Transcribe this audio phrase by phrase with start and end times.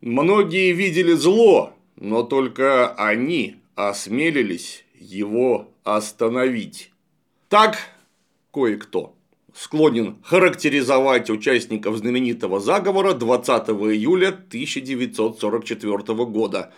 [0.00, 6.90] Многие видели зло, но только они осмелились его остановить.
[7.50, 7.76] Так
[8.50, 9.14] кое-кто
[9.54, 16.72] склонен характеризовать участников знаменитого заговора 20 июля 1944 года,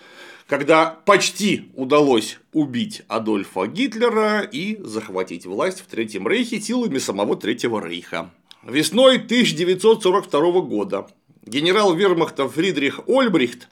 [0.49, 7.81] когда почти удалось убить Адольфа Гитлера и захватить власть в Третьем Рейхе силами самого Третьего
[7.87, 8.33] Рейха.
[8.65, 11.09] Весной 1942 года
[11.43, 13.69] генерал вермахта Фридрих Ольбрихт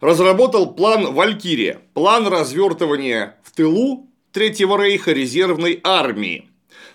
[0.00, 6.48] разработал план «Валькирия»– план развертывания в тылу Третьего Рейха резервной армии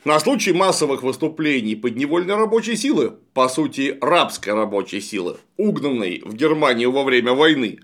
[0.03, 6.91] на случай массовых выступлений подневольной рабочей силы, по сути рабской рабочей силы, угнанной в Германию
[6.91, 7.79] во время войны,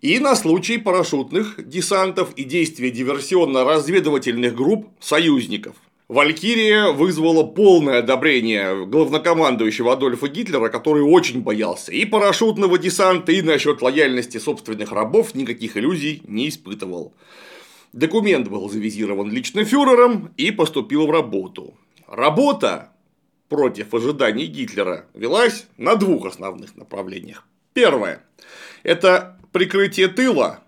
[0.00, 5.76] и на случай парашютных десантов и действий диверсионно-разведывательных групп союзников.
[6.14, 13.82] Валькирия вызвала полное одобрение главнокомандующего Адольфа Гитлера, который очень боялся и парашютного десанта, и насчет
[13.82, 17.14] лояльности собственных рабов никаких иллюзий не испытывал.
[17.92, 21.74] Документ был завизирован лично фюрером и поступил в работу.
[22.06, 22.92] Работа
[23.48, 27.44] против ожиданий Гитлера велась на двух основных направлениях.
[27.72, 28.24] Первое–
[28.84, 30.60] это прикрытие тыла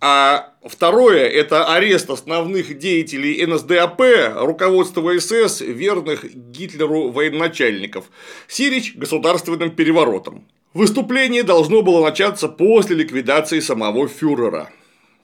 [0.00, 4.00] а второе– это арест основных деятелей НСДАП,
[4.36, 8.06] руководства СС, верных Гитлеру военачальников,
[8.48, 10.46] Сирич государственным переворотом.
[10.74, 14.70] Выступление должно было начаться после ликвидации самого фюрера.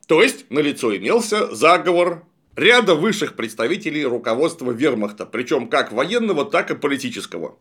[0.06, 2.22] То есть, налицо имелся заговор
[2.56, 7.56] ряда высших представителей руководства вермахта, причем как военного, так и политического.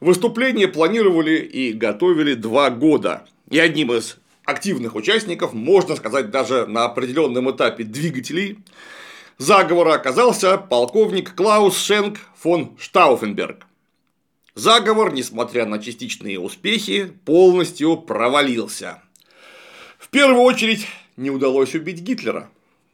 [0.00, 3.26] Выступление планировали и готовили два года.
[3.50, 8.58] И одним из активных участников, можно сказать, даже на определенном этапе двигателей
[9.38, 13.66] заговора оказался полковник Клаус Шенк фон Штауфенберг.
[14.54, 19.02] Заговор, несмотря на частичные успехи, полностью провалился.
[19.98, 20.86] В первую очередь
[21.16, 22.48] не удалось убить Гитлера.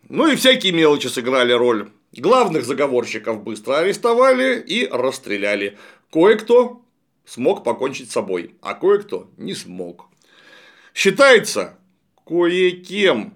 [0.08, 1.90] Ну и всякие мелочи сыграли роль.
[2.12, 5.76] Главных заговорщиков быстро арестовали и расстреляли.
[6.10, 6.80] Кое-кто
[7.24, 10.09] смог покончить с собой, а кое-кто не смог.
[11.02, 11.78] Считается
[12.26, 13.32] кое-кем,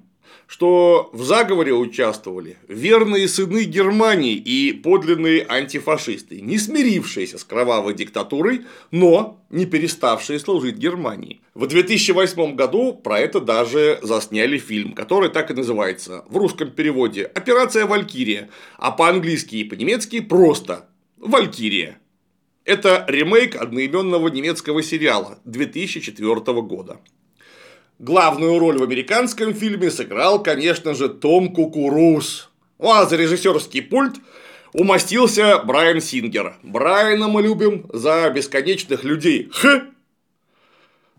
[0.47, 8.67] что в заговоре участвовали верные сыны Германии и подлинные антифашисты, не смирившиеся с кровавой диктатурой,
[8.91, 11.41] но не переставшие служить Германии.
[11.55, 17.25] В 2008 году про это даже засняли фильм, который так и называется в русском переводе
[17.25, 20.87] «Операция Валькирия», а по-английски и по-немецки просто
[21.17, 21.97] «Валькирия».
[22.67, 27.01] Это ремейк одноименного немецкого сериала 2004 года.
[28.01, 32.51] Главную роль в американском фильме сыграл, конечно же, Том Кукуруз.
[32.81, 34.17] Ну а за режиссерский пульт
[34.73, 36.57] умастился Брайан Сингер.
[36.65, 39.49] Брайана мы любим за бесконечных людей.
[39.53, 39.85] Х.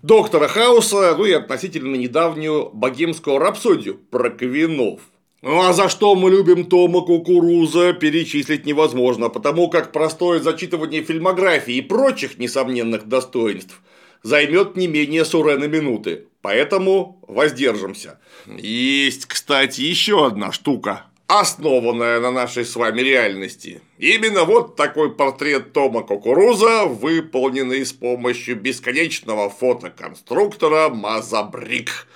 [0.02, 5.00] Доктора Хауса, ну и относительно недавнюю богемскую рапсодию про Ковинов.
[5.42, 11.76] Ну а за что мы любим Тома Кукуруза, перечислить невозможно, потому как простое зачитывание фильмографии
[11.76, 13.82] и прочих несомненных достоинств
[14.26, 16.26] займет не менее сурены минуты.
[16.42, 18.20] Поэтому воздержимся.
[18.48, 23.82] Есть, кстати, еще одна штука, основанная на нашей с вами реальности.
[24.00, 32.08] Именно вот такой портрет Тома Кукуруза, выполненный с помощью бесконечного фотоконструктора Мазабрик.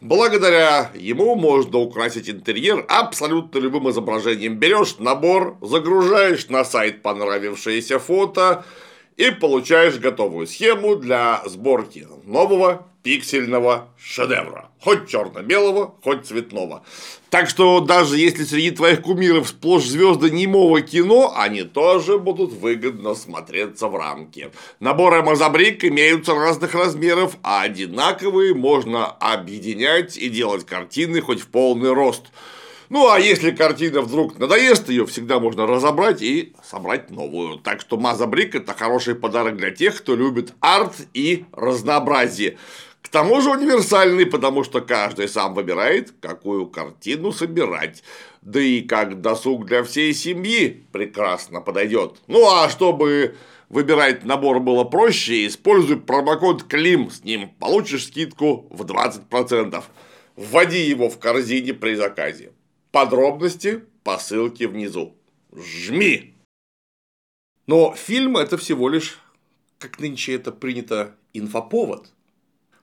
[0.00, 4.54] Благодаря ему можно украсить интерьер абсолютно любым изображением.
[4.54, 8.64] Берешь набор, загружаешь на сайт понравившееся фото
[9.16, 14.70] и получаешь готовую схему для сборки нового пиксельного шедевра.
[14.80, 16.82] Хоть черно-белого, хоть цветного.
[17.30, 23.14] Так что даже если среди твоих кумиров сплошь звезды немого кино, они тоже будут выгодно
[23.14, 24.50] смотреться в рамке.
[24.80, 31.92] Наборы мазобрик имеются разных размеров, а одинаковые можно объединять и делать картины хоть в полный
[31.92, 32.24] рост.
[32.88, 37.58] Ну, а если картина вдруг надоест, ее всегда можно разобрать и собрать новую.
[37.58, 42.58] Так что Мазабрик– это хороший подарок для тех, кто любит арт и разнообразие.
[43.02, 48.02] К тому же универсальный, потому что каждый сам выбирает, какую картину собирать.
[48.42, 52.16] Да и как досуг для всей семьи прекрасно подойдет.
[52.26, 53.36] Ну а чтобы
[53.68, 59.84] выбирать набор было проще, используй промокод КЛИМ, с ним получишь скидку в 20%.
[60.36, 62.52] Вводи его в корзине при заказе.
[62.96, 65.14] Подробности по ссылке внизу.
[65.52, 66.32] Жми!
[67.66, 69.18] Но фильм это всего лишь,
[69.78, 72.08] как нынче это принято, инфоповод.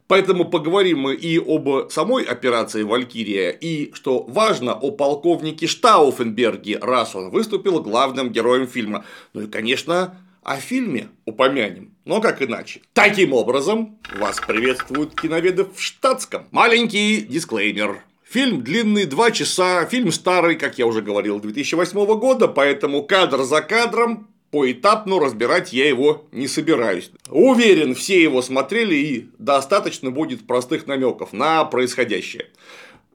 [0.06, 7.15] Поэтому поговорим мы и об самой операции «Валькирия», и, что важно, о полковнике Штауфенберге, раз
[7.15, 9.06] он выступил главным героем фильма.
[9.33, 12.81] Ну и, конечно, о фильме упомянем, но как иначе.
[12.94, 16.48] Таким образом, вас приветствуют киноведы в штатском.
[16.51, 18.04] Маленький дисклеймер.
[18.34, 23.62] Фильм длинный 2 часа, фильм старый, как я уже говорил, 2008 года, поэтому кадр за
[23.62, 27.12] кадром поэтапно разбирать я его не собираюсь.
[27.30, 32.48] Уверен, все его смотрели и достаточно будет простых намеков на происходящее.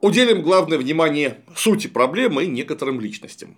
[0.01, 3.57] Уделим главное внимание сути проблемы и некоторым личностям.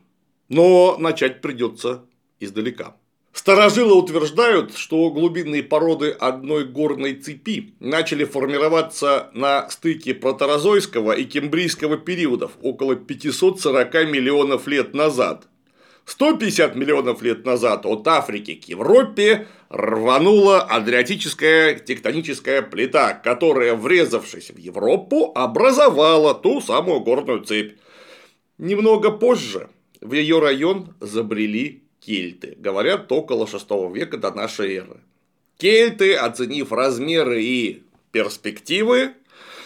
[0.49, 2.07] Но начать придется
[2.39, 2.97] издалека.
[3.33, 11.97] Старожилы утверждают, что глубинные породы одной горной цепи начали формироваться на стыке протерозойского и кембрийского
[11.97, 15.47] периодов около 540 миллионов лет назад.
[16.07, 24.59] 150 миллионов лет назад от Африки к Европе рванула Адриатическая тектоническая плита, которая, врезавшись в
[24.59, 27.79] Европу, образовала ту самую горную цепь.
[28.59, 29.69] Немного позже
[30.01, 32.57] в ее район забрели кельты.
[32.59, 35.01] Говорят, около 6 века до нашей эры.
[35.59, 39.13] Кельты, оценив размеры и перспективы,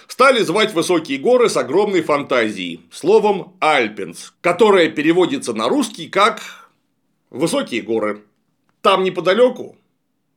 [0.08, 6.42] стали звать высокие горы с огромной фантазией, словом «Альпинс», которое переводится на русский как
[7.30, 8.22] «высокие горы».
[8.82, 9.76] Там неподалеку,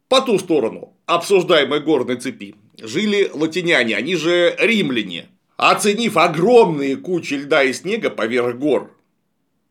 [0.08, 5.28] по ту сторону обсуждаемой горной цепи, жили латиняне, они же римляне.
[5.58, 8.96] Оценив огромные кучи льда и снега поверх гор,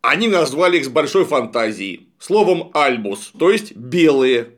[0.02, 4.50] они назвали их с большой фантазией словом «альбус», то есть «белые».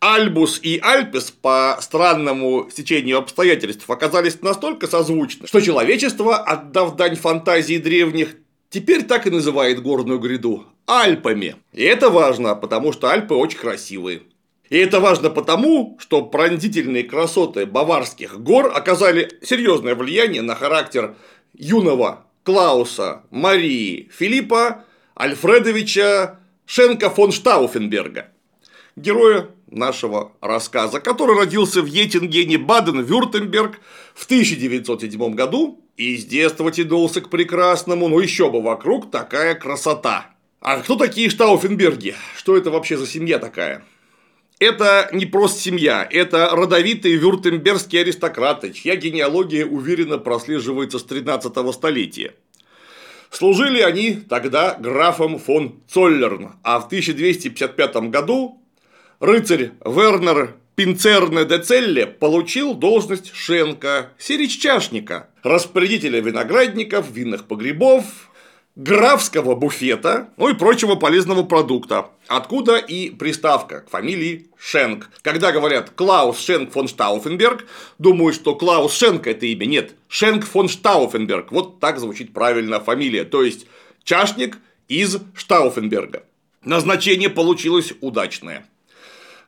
[0.00, 7.76] Альбус и Альпес по странному стечению обстоятельств оказались настолько созвучны, что человечество, отдав дань фантазии
[7.76, 8.36] древних,
[8.70, 11.56] теперь так и называет горную гряду– Альпами.
[11.72, 14.22] И это важно, потому что Альпы очень красивые.
[14.70, 21.16] И это важно потому, что пронзительные красоты баварских гор оказали серьезное влияние на характер
[21.52, 24.84] юного Клауса, Марии, Филиппа
[25.18, 26.39] Альфредовича
[26.72, 28.28] Шенка фон Штауфенберга,
[28.94, 33.80] героя нашего рассказа, который родился в Етингене Баден-Вюртемберг
[34.14, 40.28] в 1907 году и с детства тянулся к прекрасному, но еще бы вокруг такая красота.
[40.60, 42.14] А кто такие Штауфенберги?
[42.36, 43.84] Что это вообще за семья такая?
[44.60, 52.34] Это не просто семья, это родовитые вюртембергские аристократы, чья генеалогия уверенно прослеживается с 13 столетия.
[53.30, 58.60] Служили они тогда графом фон Цоллерн, а в 1255 году
[59.20, 68.29] рыцарь Вернер Пинцерне де Целле получил должность Шенка, сириччашника, распорядителя виноградников, винных погребов,
[68.80, 72.08] графского буфета, ну и прочего полезного продукта.
[72.28, 75.10] Откуда и приставка к фамилии Шенк.
[75.20, 77.66] Когда говорят Клаус Шенк фон Штауфенберг,
[77.98, 79.66] думают, что Клаус Шенк это имя.
[79.66, 81.52] Нет, Шенк фон Штауфенберг.
[81.52, 83.24] Вот так звучит правильно фамилия.
[83.24, 83.66] То есть,
[84.02, 84.56] чашник
[84.88, 86.22] из Штауфенберга.
[86.64, 88.66] Назначение получилось удачное.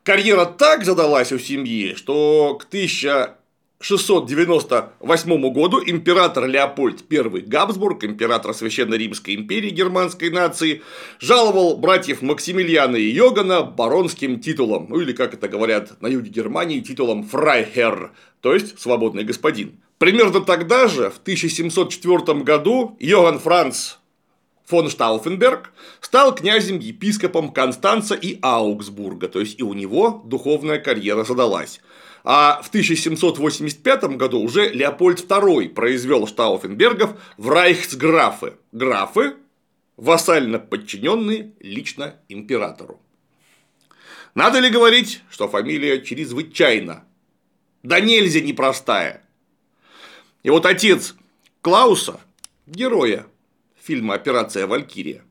[0.03, 3.39] Карьера так задалась у семьи, что к 1000
[3.83, 10.83] 698 году император Леопольд I Габсбург, император Священной Римской империи германской нации,
[11.19, 16.81] жаловал братьев Максимилиана и Йогана баронским титулом, ну или, как это говорят на юге Германии,
[16.81, 19.81] титулом Фрайхер, то есть свободный господин.
[19.99, 23.95] Примерно тогда же, в 1704 году, Йоганн Франц
[24.65, 31.81] фон Штауфенберг стал князем-епископом Констанца и Аугсбурга, то есть и у него духовная карьера задалась.
[32.25, 38.55] А в 1785 году уже Леопольд II произвел Штауфенбергов в райхсграфы.
[38.71, 39.35] Графы,
[39.97, 43.01] вассально подчиненные лично императору.
[44.35, 47.05] Надо ли говорить, что фамилия чрезвычайно,
[47.83, 49.23] да нельзя непростая.
[50.43, 51.15] И вот отец
[51.61, 52.21] Клауса,
[52.67, 53.27] героя
[53.81, 55.23] фильма «Операция Валькирия»,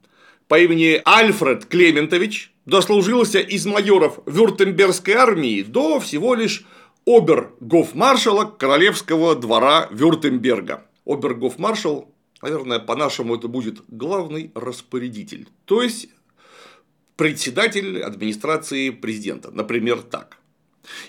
[0.48, 6.66] по имени Альфред Клементович дослужился из майоров Вюртембергской армии до всего лишь
[7.06, 10.86] обер-гофмаршала королевского двора Вюртемберга.
[11.06, 16.10] Обер-гофмаршал, наверное, по-нашему это будет главный распорядитель, то есть
[17.16, 20.38] председатель администрации президента, например, так.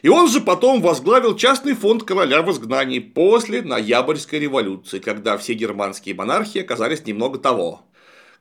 [0.02, 5.54] И он же потом возглавил частный фонд короля в изгнании после Ноябрьской революции, когда все
[5.54, 7.82] германские монархии оказались немного того.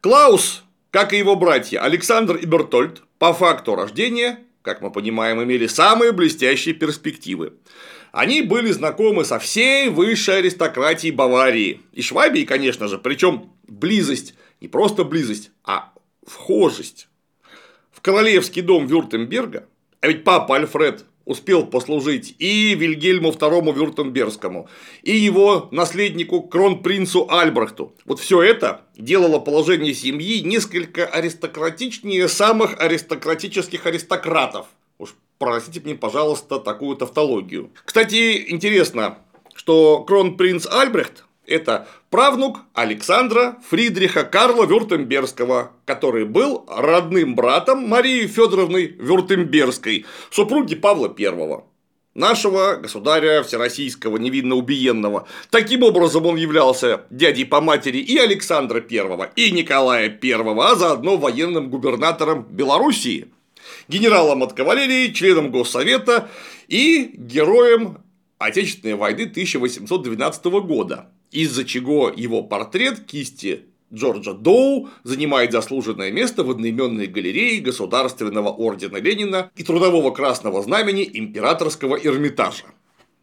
[0.01, 5.67] Клаус, как и его братья Александр и Бертольд, по факту рождения как мы понимаем, имели
[5.67, 7.53] самые блестящие перспективы.
[8.11, 11.81] Они были знакомы со всей высшей аристократией Баварии.
[11.93, 15.93] И Швабии, конечно же, причем близость, не просто близость, а
[16.25, 17.07] вхожесть.
[17.91, 19.67] В королевский дом Вюртемберга,
[20.01, 24.69] а ведь папа Альфред успел послужить и Вильгельму II Вюртембергскому,
[25.03, 27.93] и его наследнику кронпринцу Альбрехту.
[28.05, 34.67] Вот все это делало положение семьи несколько аристократичнее самых аристократических аристократов.
[34.97, 37.71] Уж простите мне, пожалуйста, такую тавтологию.
[37.85, 39.19] Кстати, интересно,
[39.55, 48.93] что кронпринц Альбрехт это правнук Александра Фридриха Карла Вюртембергского, который был родным братом Марии Федоровны
[48.99, 51.63] Вюртембергской, супруги Павла I
[52.13, 55.25] нашего государя всероссийского невинно убиенного.
[55.49, 61.15] Таким образом он являлся дядей по матери и Александра I, и Николая I, а заодно
[61.15, 63.31] военным губернатором Белоруссии,
[63.87, 66.29] генералом от кавалерии, членом Госсовета
[66.67, 67.99] и героем
[68.37, 76.51] Отечественной войны 1812 года из-за чего его портрет кисти Джорджа Доу занимает заслуженное место в
[76.51, 82.65] одноименной галерее Государственного ордена Ленина и Трудового Красного Знамени Императорского Эрмитажа.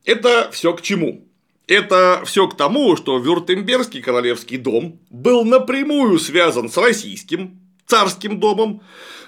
[0.05, 1.25] Это все к чему?
[1.67, 8.83] Это все к тому, что Вюртембергский королевский дом был напрямую связан с российским царским домом,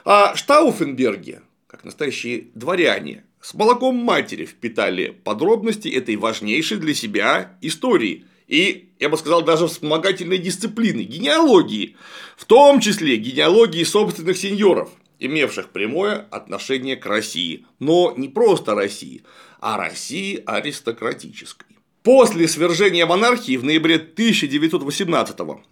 [0.04, 8.24] а Штауфенберги, как настоящие дворяне, с молоком матери впитали подробности этой важнейшей для себя истории–
[8.50, 11.96] и, я бы сказал, даже вспомогательной дисциплины, генеалогии,
[12.36, 14.90] в том числе генеалогии собственных сеньоров,
[15.20, 19.22] имевших прямое отношение к России, но не просто России,
[19.60, 21.76] а России аристократической.
[22.02, 25.62] После свержения монархии в ноябре 1918-го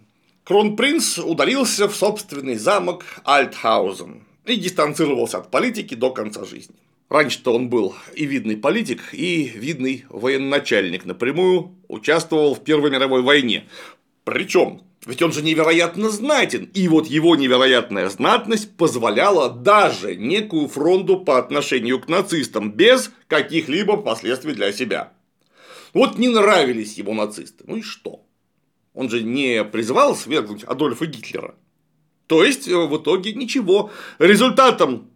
[0.45, 6.77] кронпринц удалился в собственный замок Альтхаузен и дистанцировался от политики до конца жизни.
[7.09, 13.67] Раньше-то он был и видный политик, и видный военачальник, напрямую участвовал в Первой мировой войне.
[14.23, 21.19] Причем, ведь он же невероятно знатен, и вот его невероятная знатность позволяла даже некую фронту
[21.19, 25.11] по отношению к нацистам без каких-либо последствий для себя.
[25.93, 28.23] Вот не нравились ему нацисты, ну и что?
[28.93, 31.55] Он же не призывал свергнуть Адольфа Гитлера.
[32.27, 33.89] То есть, э, в итоге ничего.
[34.19, 35.09] Результатом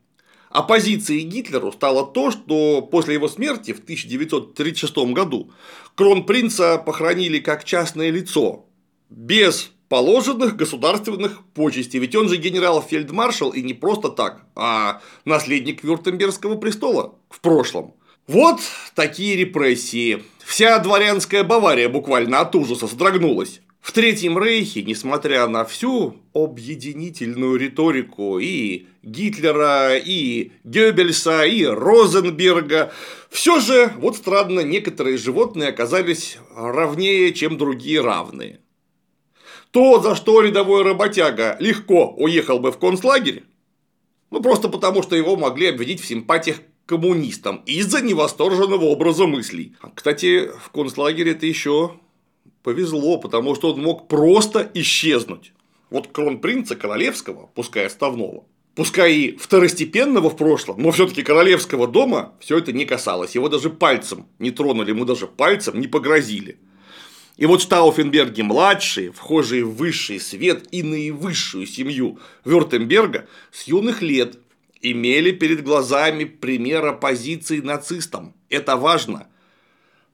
[0.53, 5.51] оппозицией Гитлеру стало то, что после его смерти в 1936 году
[5.95, 8.65] кронпринца похоронили как частное лицо,
[9.09, 11.99] без положенных государственных почестей.
[11.99, 17.95] Ведь он же генерал-фельдмаршал и не просто так, а наследник Вюртембергского престола в прошлом.
[18.27, 18.61] Вот
[18.95, 20.23] такие репрессии.
[20.45, 23.59] Вся дворянская Бавария буквально от ужаса содрогнулась.
[23.83, 32.93] В Третьем Рейхе, несмотря на всю объединительную риторику и Гитлера, и Геббельса, и Розенберга,
[33.29, 38.61] все же, вот странно, некоторые животные оказались равнее, чем другие равные.
[39.71, 43.43] То, за что рядовой работяга легко уехал бы в концлагерь,
[44.31, 49.75] ну просто потому, что его могли обвинить в симпатиях коммунистам из-за невосторженного образа мыслей.
[49.93, 51.99] Кстати, в концлагере это еще
[52.63, 55.53] повезло, потому что он мог просто исчезнуть.
[55.89, 62.57] Вот кронпринца королевского, пускай оставного, пускай и второстепенного в прошлом, но все-таки королевского дома все
[62.57, 63.35] это не касалось.
[63.35, 66.57] Его даже пальцем не тронули, ему даже пальцем не погрозили.
[67.37, 74.37] И вот Штауфенберги младшие, вхожие в высший свет и наивысшую семью Вюртемберга с юных лет
[74.81, 78.35] имели перед глазами пример оппозиции нацистам.
[78.49, 79.27] Это важно.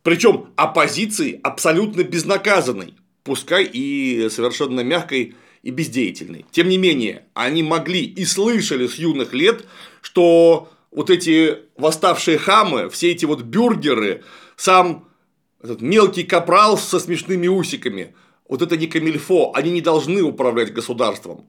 [0.10, 6.48] Причем оппозиции абсолютно безнаказанной, пускай и совершенно мягкой и бездеятельной.
[6.50, 9.66] Тем не менее, они могли и слышали с юных лет,
[10.02, 14.24] что вот эти восставшие хамы, все эти вот бюргеры,
[14.56, 15.08] сам
[15.62, 18.16] этот мелкий капрал со смешными усиками,
[18.48, 21.46] вот это не камильфо, они не должны управлять государством.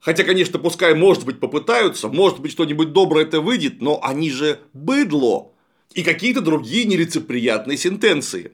[0.00, 4.60] Хотя, конечно, пускай, может быть, попытаются, может быть, что-нибудь доброе это выйдет, но они же
[4.72, 5.52] быдло
[5.94, 8.52] и какие-то другие нелицеприятные сентенции.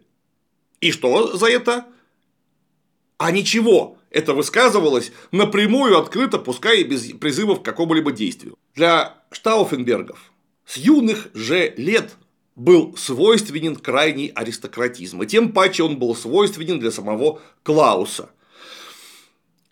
[0.80, 1.86] И что за это?
[3.18, 8.56] А ничего, это высказывалось напрямую, открыто, пускай и без призывов к какому-либо действию.
[8.74, 10.32] Для Штауфенбергов
[10.66, 12.14] с юных же лет
[12.56, 18.30] был свойственен крайний аристократизм, и тем паче он был свойственен для самого Клауса.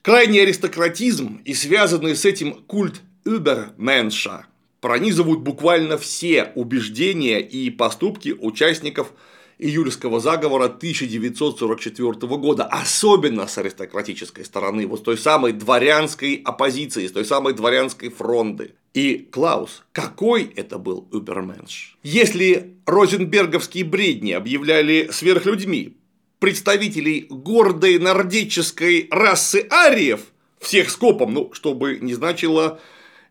[0.02, 4.44] Крайний аристократизм и связанный с этим культ Übermensch
[4.82, 9.12] пронизывают буквально все убеждения и поступки участников
[9.58, 17.12] июльского заговора 1944 года, особенно с аристократической стороны, вот с той самой дворянской оппозиции, с
[17.12, 18.74] той самой дворянской фронды.
[18.92, 21.96] И Клаус, какой это был Уберменш?
[22.02, 25.96] Если розенберговские бредни объявляли сверхлюдьми
[26.40, 30.22] представителей гордой нордической расы ариев,
[30.58, 32.80] всех скопом, ну, чтобы не значило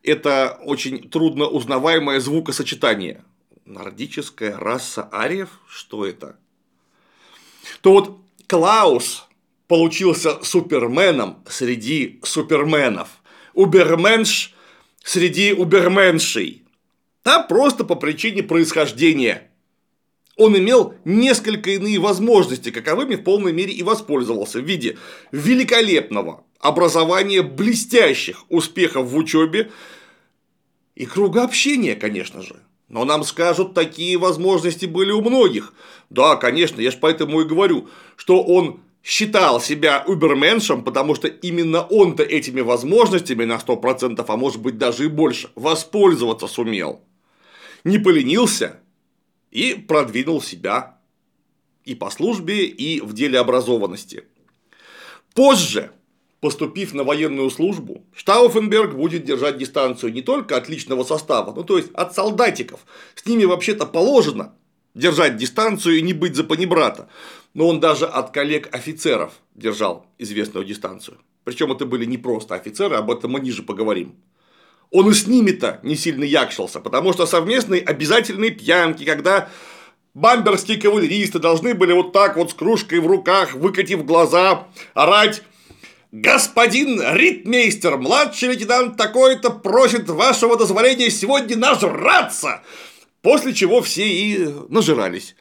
[0.03, 3.23] это очень трудно узнаваемое звукосочетание.
[3.65, 5.49] Нордическая раса ариев?
[5.67, 6.37] Что это?
[7.81, 8.17] То вот
[8.47, 9.27] Клаус
[9.67, 13.09] получился суперменом среди суперменов.
[13.53, 14.53] Уберменш
[15.03, 16.65] среди уберменшей.
[17.23, 19.50] Да просто по причине происхождения.
[20.41, 24.97] Он имел несколько иные возможности, каковыми в полной мере и воспользовался в виде
[25.31, 29.69] великолепного образования, блестящих успехов в учебе
[30.95, 32.55] и круга общения, конечно же.
[32.89, 35.75] Но нам скажут, такие возможности были у многих.
[36.09, 41.83] Да, конечно, я же поэтому и говорю, что он считал себя уберменшем, потому что именно
[41.83, 47.01] он-то этими возможностями на 100%, а может быть даже и больше, воспользоваться сумел.
[47.83, 48.80] Не поленился
[49.51, 50.97] и продвинул себя
[51.83, 54.23] и по службе, и в деле образованности.
[55.33, 55.91] Позже,
[56.39, 61.77] поступив на военную службу, Штауфенберг будет держать дистанцию не только от личного состава, ну то
[61.77, 62.85] есть от солдатиков.
[63.15, 64.55] С ними вообще-то положено
[64.93, 67.07] держать дистанцию и не быть за панибрата.
[67.53, 71.17] Но он даже от коллег-офицеров держал известную дистанцию.
[71.43, 74.15] Причем это были не просто офицеры, об этом мы ниже поговорим.
[74.91, 79.49] Он и с ними-то не сильно якшался, потому что совместные обязательные пьянки, когда
[80.13, 85.43] бамберские кавалеристы должны были вот так вот с кружкой в руках, выкатив глаза, орать
[86.11, 92.61] Господин Ритмейстер, младший лейтенант такой-то просит вашего дозволения сегодня нажраться.
[93.21, 95.35] После чего все и нажирались.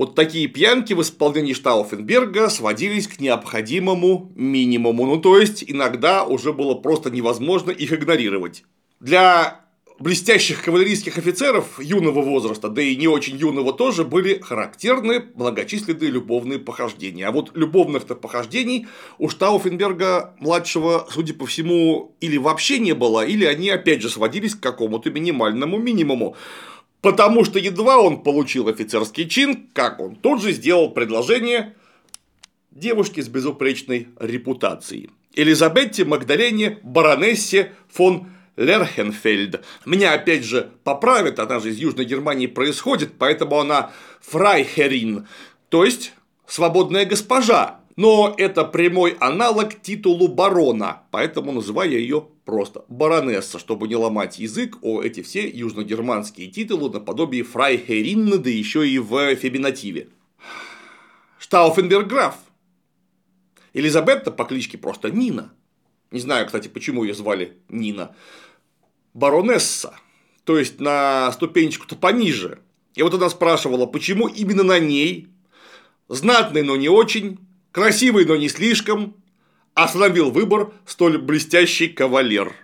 [0.00, 5.04] Вот такие пьянки в исполнении Штауфенберга сводились к необходимому минимуму.
[5.04, 8.64] Ну, то есть, иногда уже было просто невозможно их игнорировать.
[8.98, 9.60] Для
[9.98, 16.58] блестящих кавалерийских офицеров юного возраста, да и не очень юного тоже, были характерны многочисленные любовные
[16.58, 17.26] похождения.
[17.26, 18.86] А вот любовных-то похождений
[19.18, 24.54] у Штауфенберга младшего, судя по всему, или вообще не было, или они опять же сводились
[24.54, 26.36] к какому-то минимальному минимуму.
[27.00, 31.74] Потому что едва он получил офицерский чин, как он тут же сделал предложение
[32.70, 35.10] девушке с безупречной репутацией.
[35.34, 39.64] Элизабетте Магдалене баронессе фон Лерхенфельд.
[39.86, 43.90] Меня опять же поправят, она же из Южной Германии происходит, поэтому она
[44.20, 45.26] фрайхерин,
[45.70, 46.12] то есть
[46.46, 47.80] свободная госпожа.
[47.96, 54.78] Но это прямой аналог титулу барона, поэтому называю ее просто баронесса, чтобы не ломать язык
[54.82, 60.08] о эти все южногерманские титулы наподобие фрайхерин, да еще и в феминативе.
[61.38, 62.34] Штауфенберг граф.
[63.72, 65.52] Елизабетта по кличке просто Нина.
[66.10, 68.16] Не знаю, кстати, почему ее звали Нина
[69.14, 69.94] баронесса,
[70.42, 72.58] то есть на ступенечку-то пониже.
[72.96, 75.28] И вот она спрашивала, почему именно на ней,
[76.08, 77.38] знатный, но не очень,
[77.70, 79.19] красивый, но не слишком,
[79.84, 82.54] остановил выбор столь блестящий кавалер.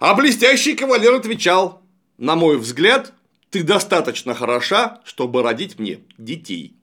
[0.00, 1.82] А блестящий кавалер отвечал,
[2.18, 3.12] на мой взгляд,
[3.50, 6.74] ты достаточно хороша, чтобы родить мне детей.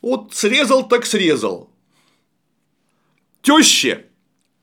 [0.00, 1.70] Вот срезал так срезал.
[3.42, 4.02] Теща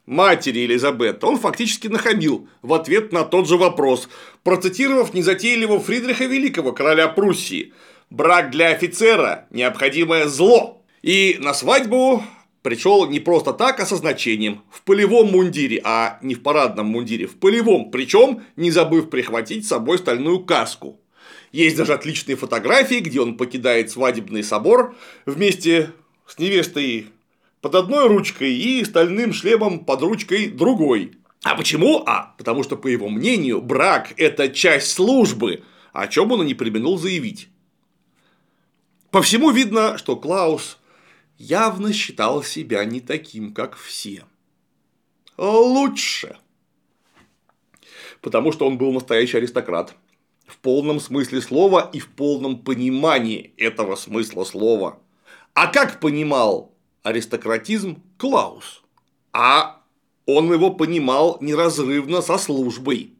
[0.05, 4.09] матери Елизабет, он фактически нахамил в ответ на тот же вопрос,
[4.43, 7.73] процитировав незатейливого Фридриха Великого, короля Пруссии.
[8.11, 10.83] «Брак для офицера– необходимое зло».
[11.01, 12.23] И на свадьбу
[12.65, 14.63] пришел не просто так, а со значением.
[14.71, 19.69] В полевом мундире, а не в парадном мундире, в полевом, причем не забыв прихватить с
[19.69, 20.99] собой стальную каску.
[21.51, 24.95] Есть даже отличные фотографии, где он покидает свадебный собор
[25.27, 25.91] вместе
[26.25, 27.09] с невестой
[27.61, 31.11] под одной ручкой и стальным шлемом под ручкой другой.
[31.43, 32.01] А почему?
[32.07, 35.61] А, потому что, по его мнению, брак– это часть службы,
[35.93, 37.47] о чем он и не применил заявить.
[39.11, 40.79] По всему видно, что Клаус
[41.37, 44.25] явно считал себя не таким, как все.
[45.37, 46.37] Лучше.
[48.21, 49.95] Потому что он был настоящий аристократ.
[50.47, 54.99] В полном смысле слова и в полном понимании этого смысла слова.
[55.53, 58.83] А как понимал аристократизм Клаус,
[59.33, 59.81] а
[60.25, 63.13] он его понимал неразрывно со службой.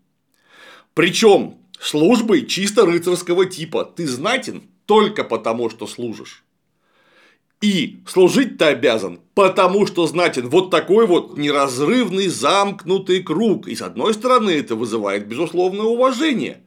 [0.93, 3.86] Причем службой чисто рыцарского типа.
[3.86, 6.44] Ты знатен только потому, что служишь.
[7.61, 13.67] И служить ты обязан, потому что знатен вот такой вот неразрывный замкнутый круг.
[13.67, 16.61] И с одной стороны это вызывает безусловное уважение.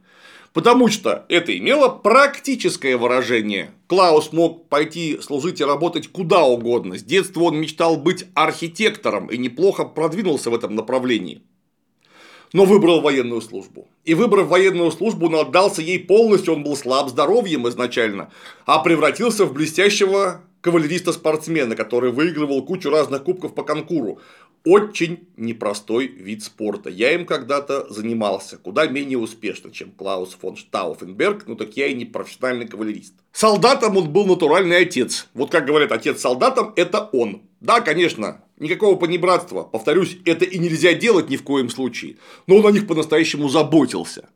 [0.51, 3.71] Потому что это имело практическое выражение.
[3.87, 6.97] Клаус мог пойти служить и работать куда угодно.
[6.97, 11.43] С детства он мечтал быть архитектором и неплохо продвинулся в этом направлении.
[12.51, 13.87] Но выбрал военную службу.
[14.05, 18.31] И выбрав военную службу, он отдался ей полностью, он был слаб здоровьем изначально,
[18.65, 24.19] а превратился в блестящего кавалериста-спортсмена, который выигрывал кучу разных кубков по конкуру.
[24.65, 26.89] очень непростой вид спорта.
[26.89, 31.93] Я им когда-то занимался, куда менее успешно, чем Клаус фон Штауфенберг, но так я и
[31.93, 33.13] не профессиональный кавалерист.
[33.31, 35.27] Солдатом он был натуральный отец.
[35.33, 37.43] Вот как говорят, отец солдатом– это он.
[37.61, 39.63] Да, конечно, никакого понебратства.
[39.63, 42.17] Повторюсь, это и нельзя делать ни в коем случае.
[42.45, 44.29] Но он о них по-настоящему заботился.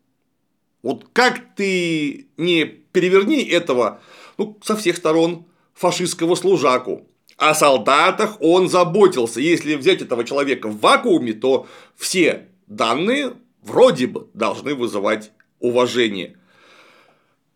[0.84, 4.02] Вот как ты не переверни этого,
[4.38, 7.08] ну, со всех сторон фашистского служаку,
[7.38, 9.40] о солдатах он заботился.
[9.40, 16.38] Если взять этого человека в вакууме, то все данные вроде бы должны вызывать уважение.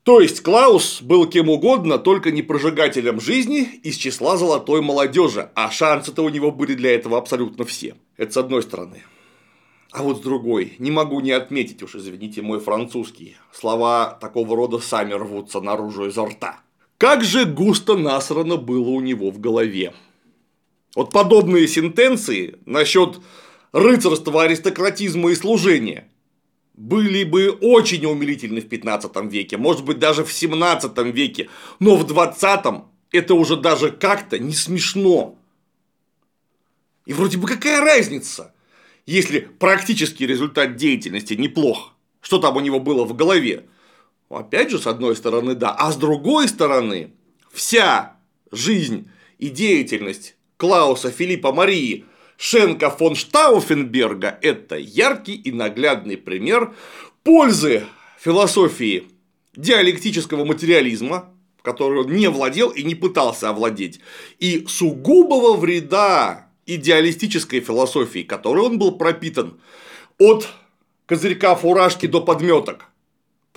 [0.04, 5.70] То есть Клаус был кем угодно, только не прожигателем жизни из числа золотой молодежи, а
[5.70, 7.96] шансы-то у него были для этого абсолютно все.
[8.16, 9.04] Это с одной стороны.
[9.92, 13.36] А вот с другой, не могу не отметить уж, извините, мой французский.
[13.52, 16.62] Слова такого рода сами рвутся наружу изо рта.
[16.98, 19.94] Как же густо насрано было у него в голове.
[20.96, 23.20] Вот подобные сентенции насчет
[23.72, 26.10] рыцарства, аристократизма и служения
[26.74, 32.08] были бы очень умилительны в 15 веке, может быть даже в 17 веке, но в
[32.08, 32.66] 20
[33.12, 35.38] это уже даже как-то не смешно.
[37.06, 38.54] И вроде бы какая разница,
[39.06, 43.66] если практический результат деятельности неплох, что там у него было в голове,
[44.30, 45.72] Опять же, с одной стороны, да.
[45.72, 47.12] А с другой стороны,
[47.52, 48.18] вся
[48.52, 56.76] жизнь и деятельность Клауса Филиппа Марии Шенка фон Штауфенберга– это яркий и наглядный пример
[57.24, 57.86] пользы
[58.20, 59.08] философии
[59.56, 64.02] диалектического материализма, который он не владел и не пытался овладеть,
[64.40, 69.60] и сугубого вреда идеалистической философии, которой он был пропитан
[70.20, 70.48] от
[71.06, 72.86] козырька фуражки до подметок–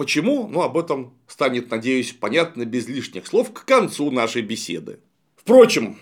[0.00, 0.48] Почему?
[0.48, 5.00] Ну, об этом станет, надеюсь, понятно без лишних слов к концу нашей беседы.
[5.36, 5.98] Впрочем,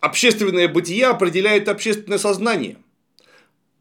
[0.00, 2.76] общественное бытие определяет общественное сознание.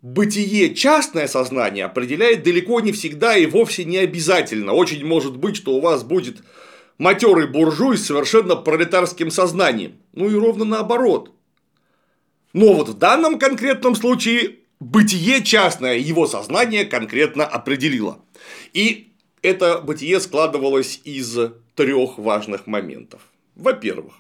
[0.02, 4.71] Бытие частное сознание определяет далеко не всегда и вовсе не обязательно.
[4.71, 6.38] Очень может быть, что у вас будет
[6.97, 9.97] матерый буржуй с совершенно пролетарским сознанием.
[10.13, 11.34] Ну и ровно наоборот.
[12.54, 18.23] Но вот в данном конкретном случае бытие частное его сознание конкретно определило.
[18.73, 21.38] И это бытие складывалось из
[21.75, 23.21] трех важных моментов.
[23.56, 24.13] Во-первых,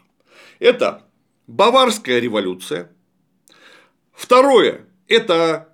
[0.59, 1.03] это
[1.47, 2.91] Баварская революция.
[4.13, 5.69] Второе– это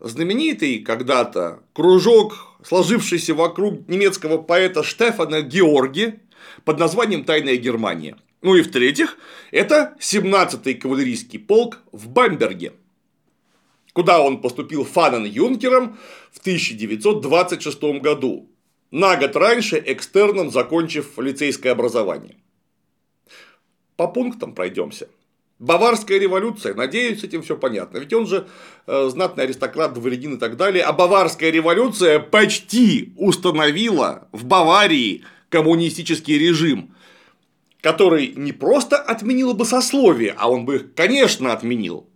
[0.00, 6.20] знаменитый когда-то кружок, сложившийся вокруг немецкого поэта Штефана Георги
[6.64, 8.16] под названием «Тайная Германия».
[8.40, 9.16] Ну и в-третьих,
[9.50, 12.72] это 17-й кавалерийский полк в Бамберге–
[13.98, 15.98] куда он поступил фанен-юнкером
[16.30, 18.48] в 1926 году,
[18.92, 22.36] на год раньше экстерном закончив лицейское образование.
[23.96, 25.08] По пунктам пройдемся.
[25.58, 27.98] Баварская революция, надеюсь, с этим все понятно.
[27.98, 28.46] Ведь он же
[28.86, 30.84] э, знатный аристократ, дворянин и так далее.
[30.84, 36.94] А Баварская революция почти установила в Баварии коммунистический режим,
[37.80, 42.08] который не просто отменил бы сословие, а он бы их, конечно, отменил,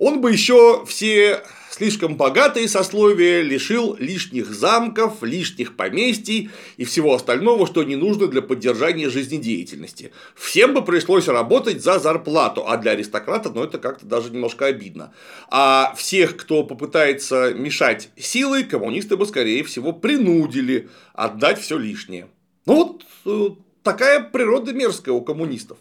[0.00, 7.66] он бы еще все слишком богатые сословия лишил лишних замков, лишних поместий и всего остального,
[7.66, 10.12] что не нужно для поддержания жизнедеятельности.
[10.34, 15.12] Всем бы пришлось работать за зарплату, а для аристократа, ну, это как-то даже немножко обидно.
[15.50, 22.28] А всех, кто попытается мешать силой, коммунисты бы, скорее всего, принудили отдать все лишнее.
[22.64, 25.76] Ну, вот э, такая природа мерзкая у коммунистов.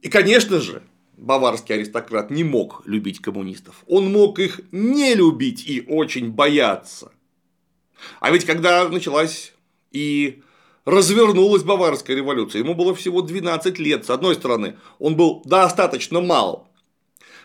[0.00, 0.82] И, конечно же,
[1.18, 3.82] баварский аристократ не мог любить коммунистов.
[3.86, 7.12] Он мог их не любить и очень бояться.
[8.20, 9.52] А ведь когда началась
[9.90, 10.42] и
[10.84, 14.06] развернулась Баварская революция, ему было всего 12 лет.
[14.06, 16.68] С одной стороны, он был достаточно мал,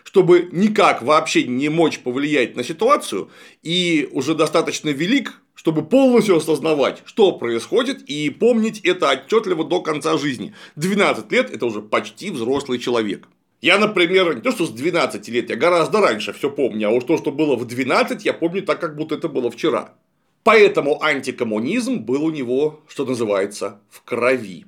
[0.04, 3.30] чтобы никак вообще не мочь повлиять на ситуацию,
[3.62, 10.16] и уже достаточно велик, чтобы полностью осознавать, что происходит, и помнить это отчетливо до конца
[10.16, 10.54] жизни.
[10.76, 13.28] 12 лет– это уже почти взрослый человек.
[13.64, 17.04] Я, например, не то, что с 12 лет, я гораздо раньше все помню, а уж
[17.04, 19.94] то, что было в 12, я помню так, как будто это было вчера.
[20.42, 24.66] Поэтому антикоммунизм был у него, что называется, в крови.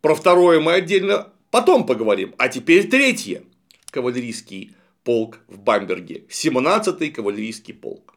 [0.00, 2.34] Про второе мы отдельно потом поговорим.
[2.38, 3.42] А теперь третье.
[3.90, 6.24] Кавалерийский полк в Бамберге.
[6.30, 8.14] 17-й кавалерийский полк.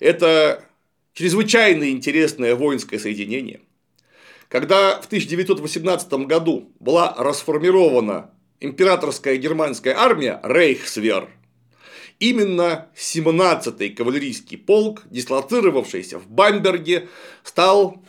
[0.00, 0.64] Это
[1.12, 3.60] чрезвычайно интересное воинское соединение.
[4.48, 11.28] Когда в 1918 году была расформирована императорская германская армия Рейхсвер,
[12.18, 17.08] именно 17-й кавалерийский полк, дислоцировавшийся в Бамберге,
[17.42, 18.02] стал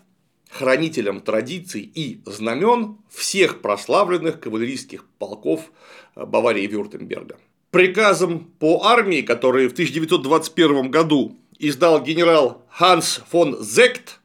[0.51, 5.71] хранителем традиций и знамен всех прославленных кавалерийских полков
[6.15, 7.39] э, Баварии и Вюртемберга.
[7.71, 14.19] Приказом по армии, который в 1921 году издал генерал Ханс фон Зект,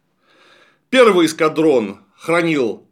[0.91, 2.86] первый эскадрон хранил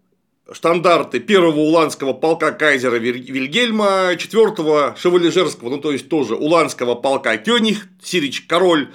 [0.53, 7.89] штандарты первого уланского полка кайзера Вильгельма, четвертого шевалежерского, ну то есть тоже уланского полка Кёниг,
[8.03, 8.93] Сирич Король,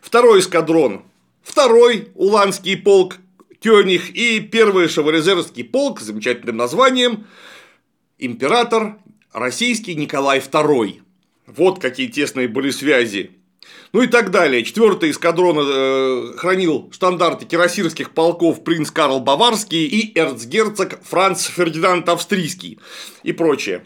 [0.00, 1.02] второй эскадрон,
[1.42, 3.16] второй уланский полк
[3.60, 7.26] Кёниг и первый шевалежерский полк с замечательным названием
[8.18, 8.98] император
[9.32, 11.00] российский Николай II.
[11.46, 13.30] Вот какие тесные были связи
[13.92, 14.64] ну и так далее.
[14.64, 22.78] Четвертый эскадрон э, хранил штандарты кирасирских полков принц Карл Баварский и эрцгерцог Франц Фердинанд Австрийский
[23.22, 23.84] и прочее.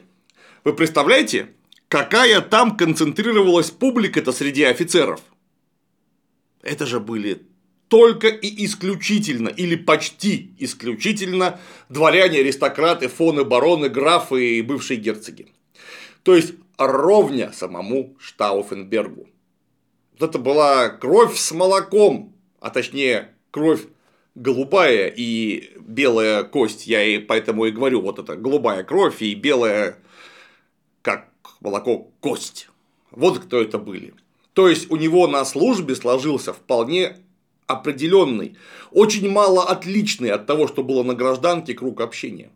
[0.65, 1.49] Вы представляете,
[1.89, 5.21] какая там концентрировалась публика-то среди офицеров?
[6.63, 7.43] Это же были
[7.89, 15.47] только и исключительно, или почти исключительно, дворяне, аристократы, фоны, бароны, графы и бывшие герцоги.
[16.25, 19.29] То есть, ровня самому Штауфенбергу.
[20.19, 23.83] Вот это была кровь с молоком, а точнее кровь
[24.35, 26.87] голубая и белая кость.
[26.87, 29.99] Я и поэтому и говорю, вот это голубая кровь и белая,
[31.03, 31.29] как
[31.61, 32.69] молоко, кость.
[33.11, 34.15] Вот кто это были.
[34.55, 37.19] То есть у него на службе сложился вполне
[37.67, 38.57] определенный,
[38.93, 42.51] очень мало отличный от того, что было на гражданке круг общения.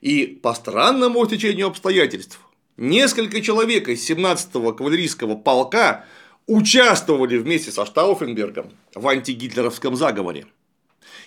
[0.00, 2.40] И по странному течению обстоятельств,
[2.76, 6.04] несколько человек из 17-го кавалерийского полка
[6.46, 10.46] участвовали вместе со Штауфенбергом в антигитлеровском заговоре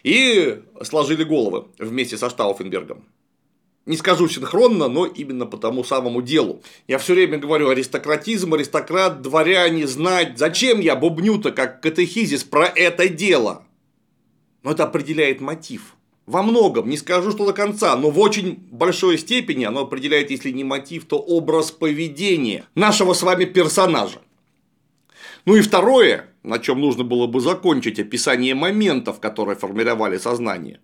[0.03, 3.03] и сложили головы вместе со Штауфенбергом.
[3.85, 6.61] Не скажу синхронно, но именно по тому самому делу.
[6.87, 10.39] Я все время говорю аристократизм, аристократ, дворяне, знать.
[10.39, 13.63] Зачем я бубню-то как катехизис про это дело?
[14.63, 15.95] Но это определяет мотив.
[16.25, 20.49] Во многом, не скажу, что до конца, но в очень большой степени оно определяет, если
[20.49, 24.19] не мотив, то образ поведения нашего с вами персонажа.
[25.45, 30.79] Ну и второе, на чем нужно было бы закончить описание моментов, которые формировали сознание,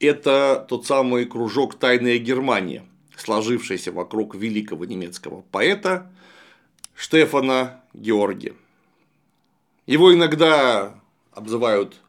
[0.00, 2.84] это тот самый кружок «Тайная Германия»,
[3.16, 6.10] сложившийся вокруг великого немецкого поэта
[6.96, 8.54] Штефана Георги.
[9.86, 11.00] Его иногда
[11.32, 12.00] обзывают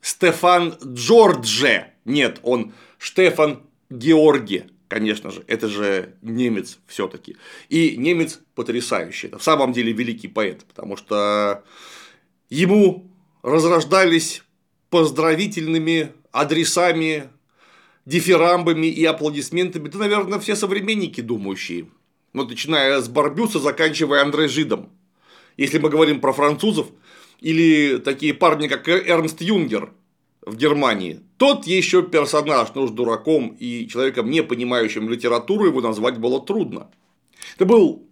[0.00, 1.92] Стефан Джордже.
[2.06, 7.36] Нет, он Штефан Георги конечно же, это же немец все-таки.
[7.68, 9.28] И немец потрясающий.
[9.28, 11.64] Это в самом деле великий поэт, потому что
[12.48, 13.10] ему
[13.42, 14.42] разрождались
[14.90, 17.28] поздравительными адресами,
[18.04, 21.88] дифирамбами и аплодисментами, да, наверное, все современники думающие.
[22.32, 24.90] Ну, начиная с Барбюса, заканчивая Андре Жидом.
[25.56, 26.88] Если мы говорим про французов,
[27.40, 29.92] или такие парни, как Эрнст Юнгер,
[30.46, 31.20] в Германии.
[31.36, 36.88] Тот еще персонаж, ну уж дураком и человеком, не понимающим литературу, его назвать было трудно.
[37.56, 38.08] Это был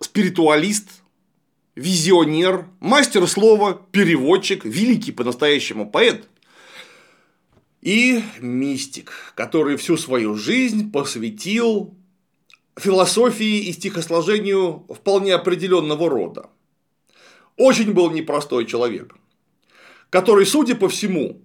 [0.00, 1.02] спиритуалист,
[1.74, 6.28] визионер, мастер слова, переводчик, великий по-настоящему поэт
[7.82, 11.94] и мистик, который всю свою жизнь посвятил
[12.78, 16.50] философии и стихосложению вполне определенного рода.
[17.56, 19.16] Очень был непростой человек–
[20.10, 21.40] который, судя по всему,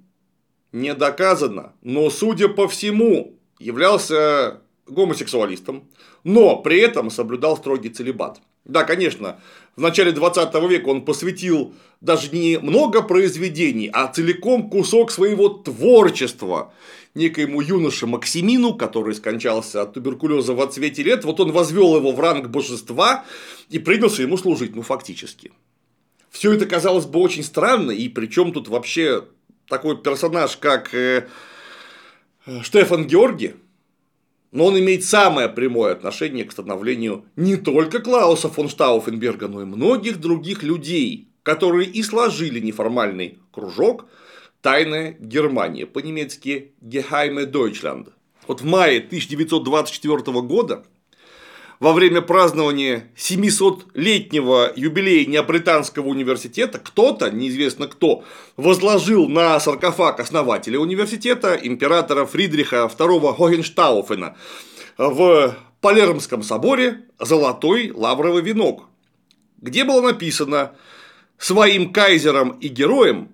[0.71, 5.89] не доказано, но, судя по всему, являлся гомосексуалистом,
[6.23, 8.41] но при этом соблюдал строгий целебат.
[8.65, 9.39] Да, конечно,
[9.75, 16.73] в начале 20 века он посвятил даже не много произведений, а целиком кусок своего творчества
[17.13, 21.25] некоему юноше Максимину, который скончался от туберкулеза в отцвете лет.
[21.25, 23.25] Вот он возвел его в ранг божества
[23.69, 25.51] и принялся ему служить, ну, фактически.
[26.33, 29.23] Все это казалось бы очень странно, и причем тут вообще
[29.67, 31.27] такой персонаж, как э,
[32.63, 33.55] Штефан Георги,
[34.51, 39.65] но он имеет самое прямое отношение к становлению не только Клауса фон Штауфенберга, но и
[39.65, 44.07] многих других людей, которые и сложили неформальный кружок
[44.61, 48.11] «Тайная Германия», по-немецки «Geheime Deutschland».
[48.47, 50.83] Вот в мае 1924 года
[51.79, 58.23] во время празднования 700-летнего юбилея Неаполитанского университета кто-то, неизвестно кто,
[58.57, 64.35] возложил на саркофаг основателя университета императора Фридриха II Хогенштауфена
[64.97, 68.85] в Палермском соборе золотой лавровый венок,
[69.59, 70.71] где было написано
[71.37, 73.29] «Своим кайзером и героем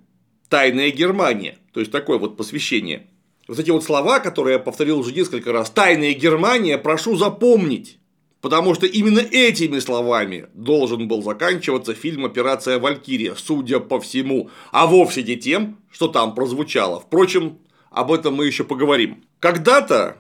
[0.48, 3.08] тайная Германия», то есть такое вот посвящение.
[3.48, 7.99] Вот эти вот слова, которые я повторил уже несколько раз, «Тайная Германия, прошу запомнить».
[8.42, 14.88] Потому что именно этими словами должен был заканчиваться фильм «Операция Валькирия», судя по всему, а
[14.88, 17.02] вовсе не тем, что там прозвучало.
[17.02, 17.60] Впрочем,
[17.92, 19.24] об этом мы еще поговорим.
[19.40, 20.18] Когда-то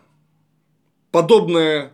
[1.11, 1.93] подобное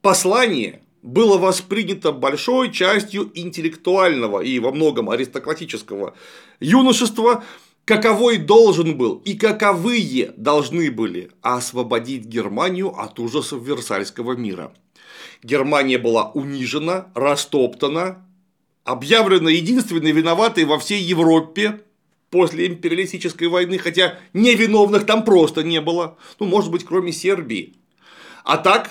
[0.00, 6.14] послание было воспринято большой частью интеллектуального и во многом аристократического
[6.58, 7.44] юношества,
[7.84, 14.72] каковой должен был и каковые должны были освободить Германию от ужасов Версальского мира.
[15.42, 18.26] Германия была унижена, растоптана,
[18.84, 21.82] объявлена единственной виноватой во всей Европе
[22.30, 27.74] после империалистической войны, хотя невиновных там просто не было, ну, может быть, кроме Сербии.
[28.44, 28.90] А так,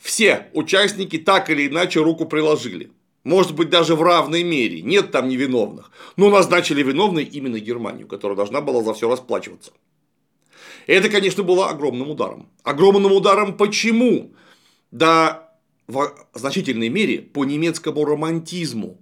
[0.00, 2.90] все участники так или иначе руку приложили.
[3.24, 4.82] Может быть, даже в равной мере.
[4.82, 5.90] Нет там невиновных.
[6.16, 9.72] Но назначили виновной именно Германию, которая должна была за все расплачиваться.
[10.86, 12.50] Это, конечно, было огромным ударом.
[12.62, 14.34] Огромным ударом почему?
[14.90, 15.43] Да
[15.86, 18.98] в значительной мере по немецкому романтизму,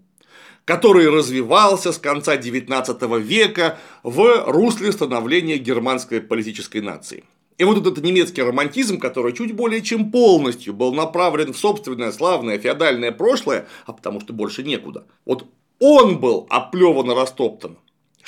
[0.65, 7.25] который развивался с конца XIX века в русле становления германской политической нации.
[7.59, 12.59] И вот этот немецкий романтизм, который чуть более чем полностью был направлен в собственное славное
[12.59, 15.47] феодальное прошлое, а потому что больше некуда, вот
[15.79, 17.79] он был оплеван и растоптан,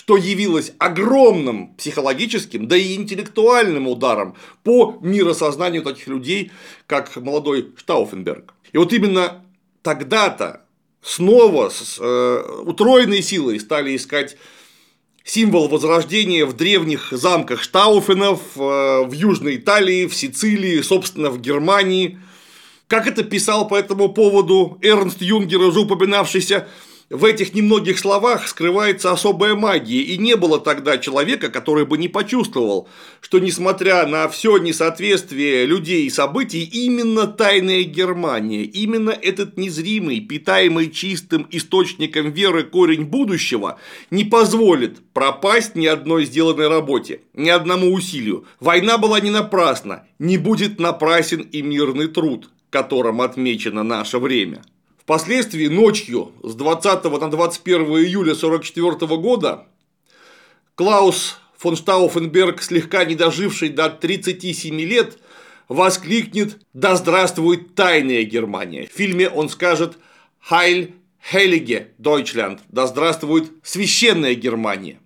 [0.04, 6.52] что явилось огромным психологическим, да и интеллектуальным ударом по миросознанию таких людей,
[6.86, 8.52] как молодой Штауфенберг.
[8.74, 9.42] И вот именно
[9.80, 10.66] тогда-то
[11.00, 14.36] снова с э, утроенной силой стали искать
[15.24, 22.20] символ возрождения в древних замках Штауфенов, э, в Южной Италии, в Сицилии, собственно, в Германии.
[22.88, 26.68] Как это писал по этому поводу Эрнст Юнгер, уже упоминавшийся
[27.10, 32.08] в этих немногих словах скрывается особая магия, и не было тогда человека, который бы не
[32.08, 32.88] почувствовал,
[33.20, 40.90] что несмотря на все несоответствие людей и событий, именно тайная Германия, именно этот незримый, питаемый
[40.90, 43.78] чистым источником веры корень будущего
[44.10, 48.46] не позволит пропасть ни одной сделанной работе, ни одному усилию.
[48.60, 54.62] Война была не напрасна, не будет напрасен и мирный труд, которым отмечено наше время.
[55.04, 59.66] Впоследствии ночью с 20 на 21 июля 1944 года
[60.76, 65.18] Клаус фон Штауфенберг, слегка не доживший до 37 лет,
[65.68, 68.86] воскликнет «Да здравствует тайная Германия!».
[68.86, 69.98] В фильме он скажет
[70.40, 75.00] «Хайль Хелиге Дойчлянд!» «Да здравствует священная Германия!».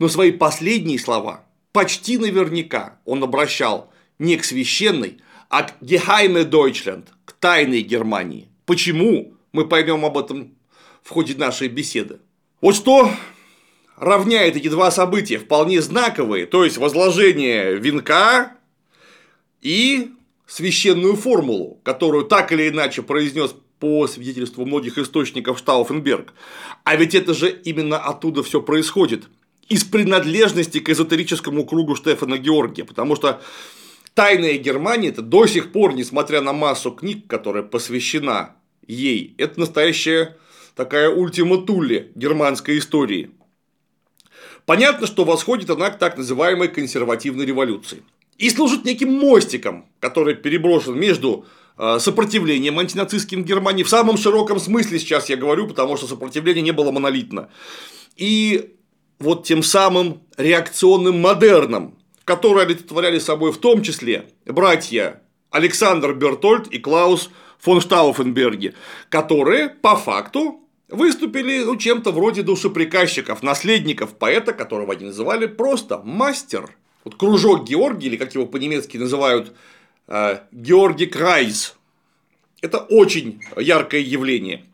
[0.00, 7.12] Но свои последние слова почти наверняка он обращал не к священной, а к Гехайме Дойчлянд,
[7.24, 8.48] к тайной Германии.
[8.66, 9.34] Почему?
[9.52, 10.54] Мы поймем об этом
[11.02, 12.18] в ходе нашей беседы.
[12.60, 13.10] Вот что
[13.96, 18.56] равняет эти два события, вполне знаковые, то есть возложение венка
[19.60, 20.12] и
[20.46, 26.32] священную формулу, которую так или иначе произнес по свидетельству многих источников Штауфенберг.
[26.84, 29.24] А ведь это же именно оттуда все происходит.
[29.68, 32.84] Из принадлежности к эзотерическому кругу Штефана Георгия.
[32.84, 33.42] Потому что
[34.14, 38.54] Тайная Германия это до сих пор, несмотря на массу книг, которая посвящена
[38.86, 40.36] ей, это настоящая
[40.76, 43.32] такая ультима Тулли германской истории.
[44.66, 48.02] Понятно, что восходит она к так называемой консервативной революции.
[48.38, 51.46] И служит неким мостиком, который переброшен между
[51.76, 56.72] э, сопротивлением антинацистским Германии в самом широком смысле сейчас я говорю, потому что сопротивление не
[56.72, 57.48] было монолитно.
[58.16, 58.76] И
[59.18, 61.93] вот тем самым реакционным модерном,
[62.24, 68.74] которые олицетворяли собой в том числе братья Александр Бертольд и Клаус фон Штауфенберги,
[69.08, 76.76] которые по факту выступили ну, чем-то вроде душеприказчиков, наследников поэта, которого они называли просто мастер.
[77.04, 79.52] Вот кружок Георгий, или как его по-немецки называют,
[80.08, 81.76] э, Георгий Крайс.
[82.60, 84.64] Это очень яркое явление.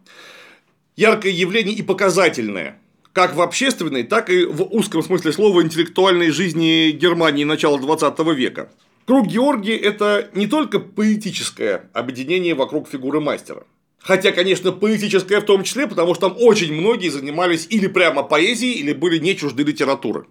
[0.97, 2.80] Яркое явление и показательное
[3.13, 8.71] как в общественной, так и в узком смысле слова интеллектуальной жизни Германии начала 20 века.
[9.07, 13.65] Круг Георгии– это не только поэтическое объединение вокруг фигуры мастера.
[13.99, 18.75] Хотя, конечно, поэтическое в том числе, потому что там очень многие занимались или прямо поэзией,
[18.75, 20.27] или были не чужды литературы.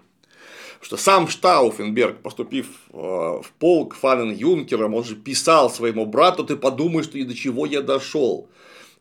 [0.81, 6.55] Что сам Штауфенберг, поступив э, в полк Фанен Юнкером, он же писал своему брату, ты
[6.55, 8.47] подумай, что и до чего я дошел.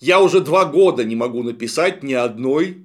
[0.01, 2.79] Я уже два года не могу написать ни одной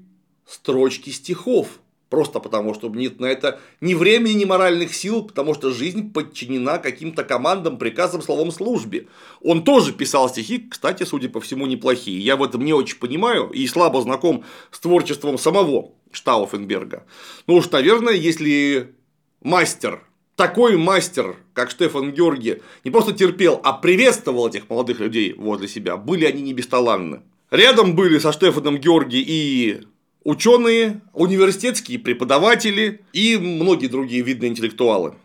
[0.45, 1.79] строчки стихов.
[2.09, 6.77] Просто потому, что нет на это ни времени, ни моральных сил, потому что жизнь подчинена
[6.77, 9.07] каким-то командам, приказам, словом, службе.
[9.41, 12.19] Он тоже писал стихи, кстати, судя по всему, неплохие.
[12.19, 17.03] Я в этом не очень понимаю и слабо знаком с творчеством самого Штауфенберга.
[17.47, 18.93] Ну уж, наверное, если
[19.41, 20.03] мастер,
[20.35, 25.97] такой мастер как Штефан Георгий, не просто терпел, а приветствовал этих молодых людей возле себя,
[25.97, 27.21] были они не бесталанны.
[27.49, 29.81] Рядом были со Штефаном Георги и
[30.23, 35.15] ученые, университетские преподаватели и многие другие видные интеллектуалы.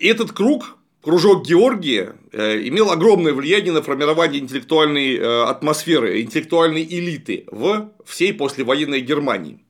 [0.00, 7.44] Этот круг, кружок Георгия, э, имел огромное влияние на формирование интеллектуальной э, атмосферы, интеллектуальной элиты
[7.50, 9.60] в всей послевоенной Германии.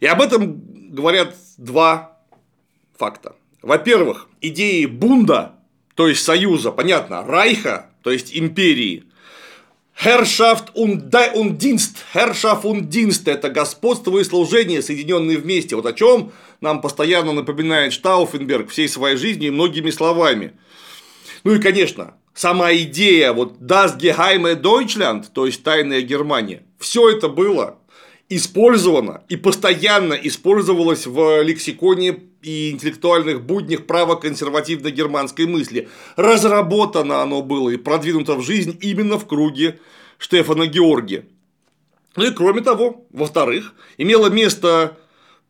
[0.00, 2.18] И об этом говорят два
[2.96, 3.36] факта.
[3.62, 5.60] Во-первых, идеи Бунда,
[5.94, 9.04] то есть союза, понятно, Райха, то есть империи,
[10.00, 12.06] Herrschaft und, und Dienst.
[12.12, 15.76] Herrschaft und Dienst– это господство и служение, соединенные вместе.
[15.76, 16.32] Вот о чем
[16.62, 20.54] нам постоянно напоминает Штауфенберг всей своей жизнью и многими словами.
[21.44, 27.28] Ну и, конечно, сама идея вот Das Geheime Deutschland, то есть тайная Германия, все это
[27.28, 27.76] было
[28.30, 35.88] использовано и постоянно использовалось в лексиконе и интеллектуальных буднях право-консервативной германской мысли.
[36.16, 39.80] Разработано оно было и продвинуто в жизнь именно в круге
[40.16, 41.26] Штефана Георгия.
[42.16, 44.96] Ну и кроме того, во-вторых, имела место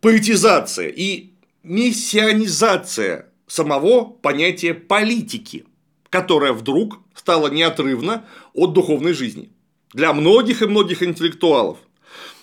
[0.00, 5.66] поэтизация и мессианизация самого понятия политики,
[6.08, 8.24] которая вдруг стала неотрывна
[8.54, 9.50] от духовной жизни.
[9.92, 11.76] Для многих и многих интеллектуалов–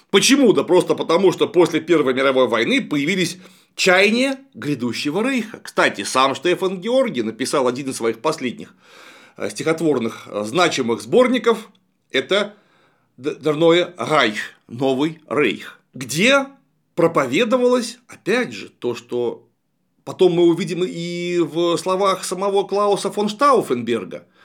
[0.10, 0.54] Почему?
[0.54, 3.38] Да просто потому, что после Первой мировой войны появились
[3.76, 5.60] чаяния грядущего рейха.
[5.62, 8.74] Кстати, сам Штефан Георгий написал один из своих последних
[9.36, 11.70] э, стихотворных э, значимых сборников.
[12.12, 12.56] Это
[13.18, 14.38] Дерное Райх,
[14.68, 16.46] Новый Рейх, где
[16.96, 19.50] проповедовалось, опять же, то, что
[20.06, 24.26] потом мы увидим и в словах самого Клауса фон Штауфенберга–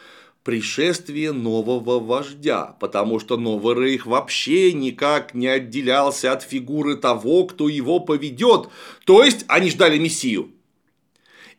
[0.45, 7.68] пришествие нового вождя, потому что новый рейх вообще никак не отделялся от фигуры того, кто
[7.68, 8.68] его поведет.
[9.05, 10.51] То есть они ждали мессию.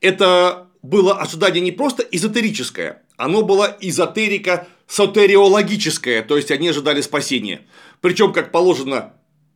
[0.02, 7.62] Это было ожидание не просто эзотерическое, оно было эзотерика сотериологическое, то есть они ожидали спасения.
[8.02, 9.14] Причем, как положено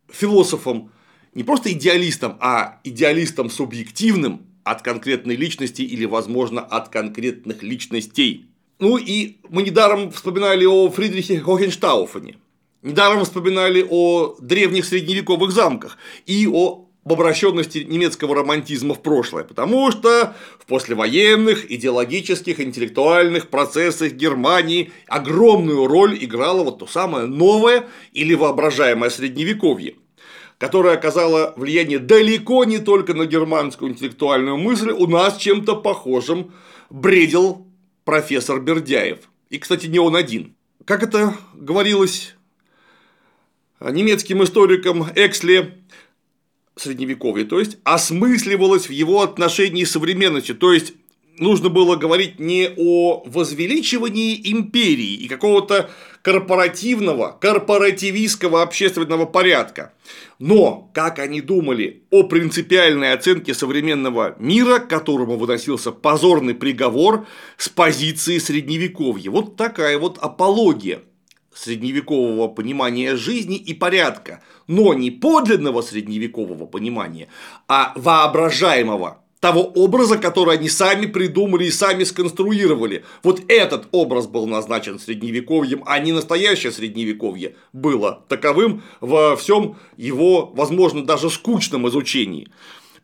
[0.10, 0.92] философам,
[1.34, 8.47] не просто идеалистам, а идеалистам субъективным от конкретной личности или, возможно, от конкретных личностей.
[8.80, 12.38] Ну и мы недаром вспоминали о Фридрихе Хохенштауфене,
[12.84, 19.92] недаром вспоминали о древних средневековых замках и о об обращенности немецкого романтизма в прошлое, потому
[19.92, 28.34] что в послевоенных идеологических, интеллектуальных процессах Германии огромную роль играло вот то самое новое или
[28.34, 29.96] воображаемое средневековье,
[30.58, 36.52] которое оказало влияние далеко не только на германскую интеллектуальную мысль, у нас чем-то похожим
[36.90, 37.67] бредил
[38.08, 39.20] профессор Бердяев.
[39.50, 40.56] И, кстати, не он один.
[40.86, 42.36] Как это говорилось
[43.82, 45.84] немецким историком Эксли,
[46.78, 50.94] средневековье, то есть осмысливалось в его отношении современности, то есть
[51.40, 55.90] нужно было говорить не о возвеличивании империи и какого-то
[56.22, 59.94] корпоративного, корпоративистского общественного порядка.
[60.40, 67.26] Но, как они думали о принципиальной оценке современного мира, которому выносился позорный приговор
[67.58, 69.32] с позиции средневековья.
[69.32, 71.02] Вот такая вот апология
[71.54, 77.30] средневекового понимания жизни и порядка, но не подлинного средневекового понимания,
[77.68, 83.04] а воображаемого того образа, который они сами придумали и сами сконструировали.
[83.24, 90.48] Вот этот образ был назначен средневековьем, а не настоящее средневековье было таковым во всем его,
[90.56, 92.48] возможно, даже скучном изучении.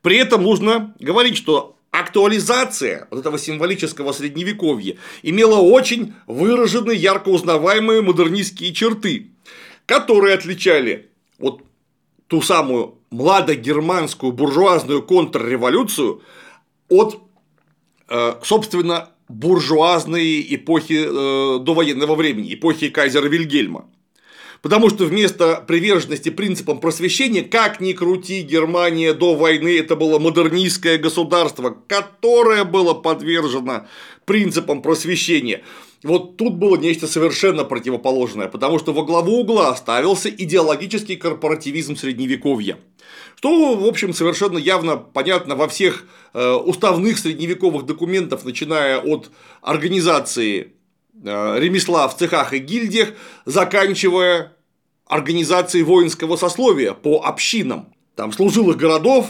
[0.01, 8.01] При этом нужно говорить, что актуализация вот этого символического средневековья имела очень выраженные, ярко узнаваемые
[8.01, 9.31] модернистские черты,
[9.85, 11.61] которые отличали вот
[12.27, 16.21] ту самую младогерманскую буржуазную контрреволюцию
[16.89, 17.19] от,
[18.09, 23.85] э, собственно, буржуазной эпохи э, довоенного времени, эпохи кайзера Вильгельма.
[24.63, 30.97] Потому что вместо приверженности принципам просвещения, как ни крути, Германия до войны это было модернистское
[30.97, 33.87] государство, которое было подвержено
[34.23, 35.63] принципам просвещения.
[36.01, 42.77] Вот тут было нечто совершенно противоположное, потому что во главу угла ставился идеологический корпоративизм средневековья.
[43.35, 49.29] Что, в общем, совершенно явно понятно во всех э, уставных средневековых документах, начиная от
[49.61, 50.71] организации
[51.21, 53.13] ремесла в цехах и гильдиях,
[53.45, 54.53] заканчивая
[55.05, 59.27] организацией воинского сословия по общинам, там служилых городов,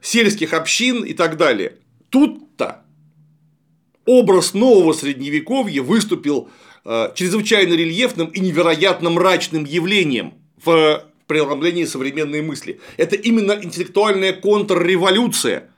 [0.00, 1.76] сельских общин и так далее.
[2.10, 2.82] Тут-то
[4.04, 6.48] образ нового средневековья выступил
[6.84, 12.80] э, чрезвычайно рельефным и невероятно мрачным явлением в преломлении современной мысли.
[12.96, 15.70] Это именно интеллектуальная контрреволюция,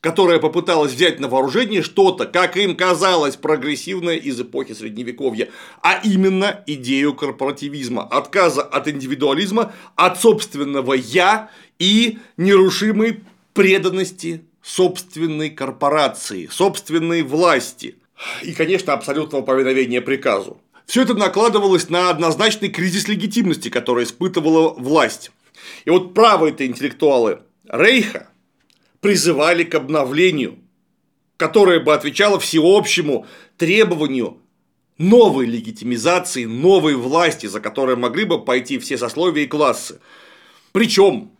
[0.00, 5.48] которая попыталась взять на вооружение что-то, как им казалось, прогрессивное из эпохи Средневековья,
[5.82, 13.20] а именно идею корпоративизма, отказа от индивидуализма, от собственного «я» и нерушимой
[13.54, 17.96] преданности собственной корпорации, собственной власти
[18.42, 20.60] и, конечно, абсолютного повиновения приказу.
[20.86, 25.30] Все это накладывалось на однозначный кризис легитимности, который испытывала власть.
[25.84, 28.28] И вот правые-то интеллектуалы Рейха
[29.00, 30.58] призывали к обновлению,
[31.36, 33.26] которое бы отвечало всеобщему
[33.56, 34.38] требованию
[34.98, 40.00] новой легитимизации, новой власти, за которой могли бы пойти все сословия и классы.
[40.72, 41.30] Причем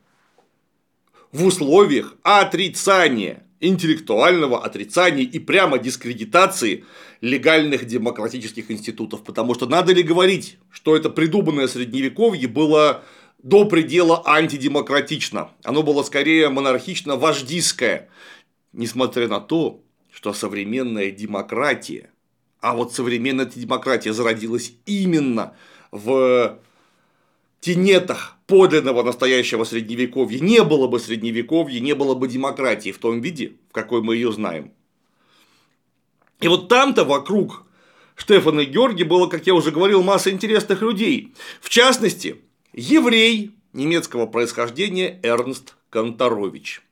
[1.33, 6.85] в условиях отрицания, интеллектуального отрицания и прямо дискредитации
[7.21, 9.25] легальных демократических институтов.
[9.25, 13.03] Потому что надо ли говорить, что это придуманное средневековье было
[13.43, 15.51] до предела антидемократично.
[15.63, 18.09] Оно было скорее монархично-вождистское,
[18.73, 19.83] несмотря на то,
[20.13, 22.11] что современная демократия,
[22.61, 25.55] а вот современная демократия зародилась именно
[25.93, 26.59] в
[27.61, 30.41] тенетах подлинного настоящего средневековья.
[30.41, 34.33] Не было бы средневековья, не было бы демократии в том виде, в какой мы ее
[34.33, 34.73] знаем.
[36.41, 37.65] И вот там-то вокруг
[38.17, 41.35] Штефана и Георгия было, как я уже говорил, масса интересных людей.
[41.61, 46.83] В частности, еврей немецкого происхождения Эрнст Конторович.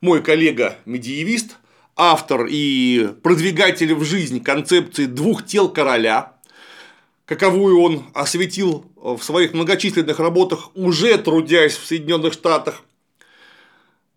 [0.00, 1.56] Мой коллега-медиевист,
[1.96, 6.34] автор и продвигатель в жизнь концепции двух тел короля,
[7.24, 12.82] каковую он осветил в своих многочисленных работах, уже трудясь в Соединенных Штатах,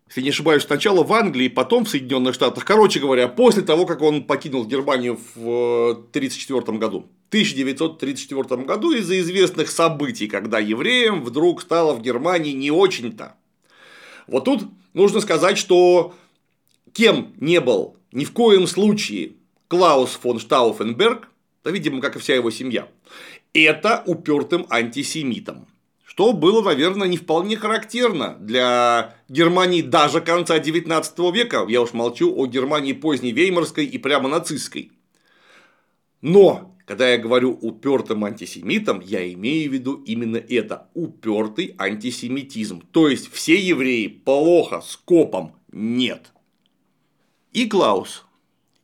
[0.08, 2.64] если не ошибаюсь, сначала в Англии, потом в Соединенных Штатах.
[2.64, 7.06] Короче говоря, после того, как он покинул Германию в 1934 году.
[7.28, 13.34] 1934 году из-за известных событий, когда евреям вдруг стало в Германии не очень-то.
[14.26, 14.62] Вот тут
[14.94, 16.14] нужно сказать, что
[16.92, 19.32] кем не был ни в коем случае
[19.68, 21.28] Клаус фон Штауфенберг,
[21.64, 22.88] да, видимо, как и вся его семья,
[23.52, 25.66] это упертым антисемитом.
[26.18, 31.64] Что было, наверное, не вполне характерно для Германии даже конца XIX века.
[31.68, 34.90] Я уж молчу о Германии поздней веймарской и прямо нацистской.
[36.20, 42.82] Но когда я говорю упертым антисемитом, я имею в виду именно это– упертый антисемитизм.
[42.90, 46.32] То есть все евреи плохо, с копом нет.
[47.52, 48.24] И Клаус,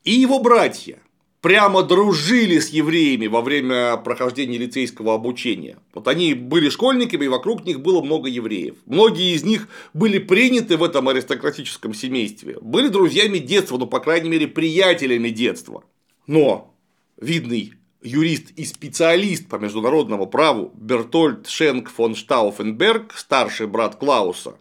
[0.05, 1.01] и его братья
[1.45, 5.77] прямо дружили с евреями во время прохождения лицейского обучения.
[5.93, 8.77] Вот они были школьниками, и вокруг них было много евреев.
[8.87, 14.31] Многие из них были приняты в этом аристократическом семействе, были друзьями детства, ну, по крайней
[14.31, 15.85] мере, приятелями детства.
[16.27, 16.75] Но
[17.21, 24.57] видный юрист и специалист по международному праву Бертольд Шенк фон Штауфенберг, старший брат Клауса,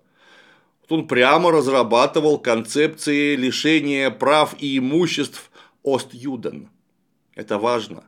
[0.90, 5.50] он прямо разрабатывал концепции лишения прав и имуществ
[5.84, 6.70] Ост-Юден.
[7.36, 8.04] Это важно.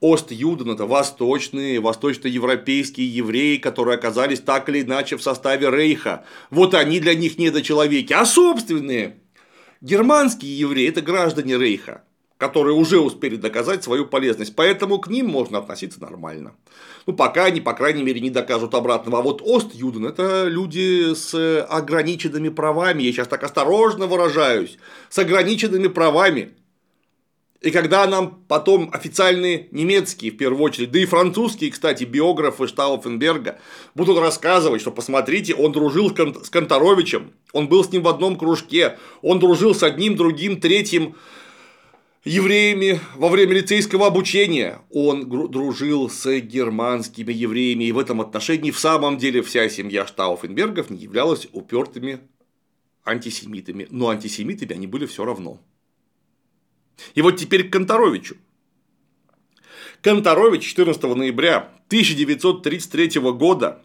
[0.00, 6.24] Ост-Юден– это восточные, восточноевропейские евреи, которые оказались так или иначе в составе Рейха.
[6.50, 8.14] Вот они для них недочеловеки.
[8.14, 9.18] А собственные
[9.82, 12.02] германские евреи– это граждане Рейха
[12.40, 16.54] которые уже успели доказать свою полезность, поэтому к ним можно относиться нормально.
[17.04, 19.18] Ну, пока они, по крайней мере, не докажут обратного.
[19.18, 24.78] А вот Ост-Юден– это люди с ограниченными правами, я сейчас так осторожно выражаюсь,
[25.10, 26.54] с ограниченными правами.
[27.60, 33.58] И когда нам потом официальные немецкие, в первую очередь, да и французские, кстати, биографы Штауфенберга
[33.94, 38.98] будут рассказывать, что посмотрите, он дружил с Конторовичем, он был с ним в одном кружке,
[39.20, 41.16] он дружил с одним, другим, третьим
[42.24, 44.80] евреями во время лицейского обучения.
[44.90, 50.88] Он дружил с германскими евреями, и в этом отношении в самом деле вся семья Штауфенбергов
[50.88, 52.20] не являлась упертыми
[53.04, 53.86] антисемитами.
[53.90, 55.60] Но антисемитами они были все равно.
[57.14, 58.36] И вот теперь к Конторовичу.
[60.02, 63.82] Конторович 14 ноября 1933 года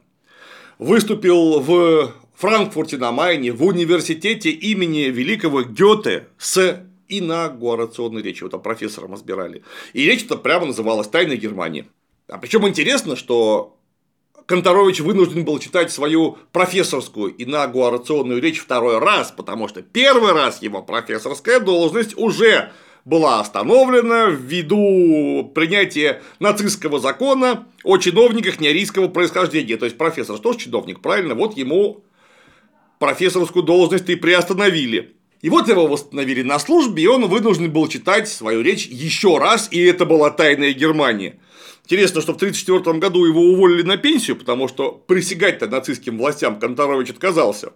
[0.78, 8.44] выступил в Франкфурте на Майне в университете имени великого Гёте с инаугурационной речи.
[8.44, 9.64] Вот там профессором разбирали.
[9.94, 11.88] И речь-то прямо называлась «Тайна Германии».
[12.28, 13.78] А причем интересно, что
[14.46, 20.82] Конторович вынужден был читать свою профессорскую инаугурационную речь второй раз, потому что первый раз его
[20.82, 22.72] профессорская должность уже
[23.06, 29.78] была остановлена ввиду принятия нацистского закона о чиновниках неарийского происхождения.
[29.78, 31.36] То есть профессор что ж чиновник, правильно?
[31.36, 32.04] Вот ему
[32.98, 35.16] профессорскую должность и приостановили.
[35.42, 39.68] И вот его восстановили на службе, и он вынужден был читать свою речь еще раз,
[39.70, 41.40] и это была тайная Германия.
[41.84, 47.12] Интересно, что в 1934 году его уволили на пенсию, потому что присягать-то нацистским властям Конторович
[47.12, 47.74] отказался.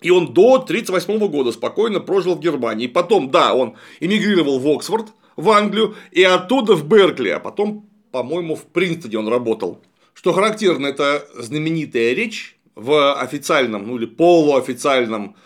[0.00, 2.86] И он до 1938 года спокойно прожил в Германии.
[2.86, 8.54] Потом, да, он эмигрировал в Оксфорд, в Англию, и оттуда в Беркли, а потом, по-моему,
[8.54, 9.82] в Принстоне он работал.
[10.14, 15.36] Что характерно, это знаменитая речь в официальном, ну или полуофициальном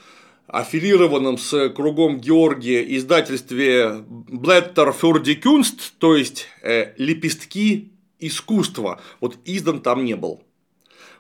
[0.47, 9.01] аффилированном с кругом Георгия издательстве Blätter für die Kunst, то есть э, лепестки искусства.
[9.21, 10.43] Вот издан там не был.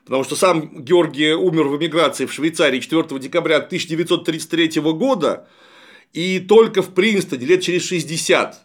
[0.04, 5.48] Потому что сам Георгий умер в эмиграции в Швейцарии 4 декабря 1933 года,
[6.12, 8.60] и только в Принстоне лет через 60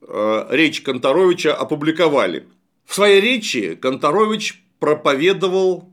[0.00, 2.46] э, речь Конторовича опубликовали.
[2.86, 5.92] В своей речи Конторович проповедовал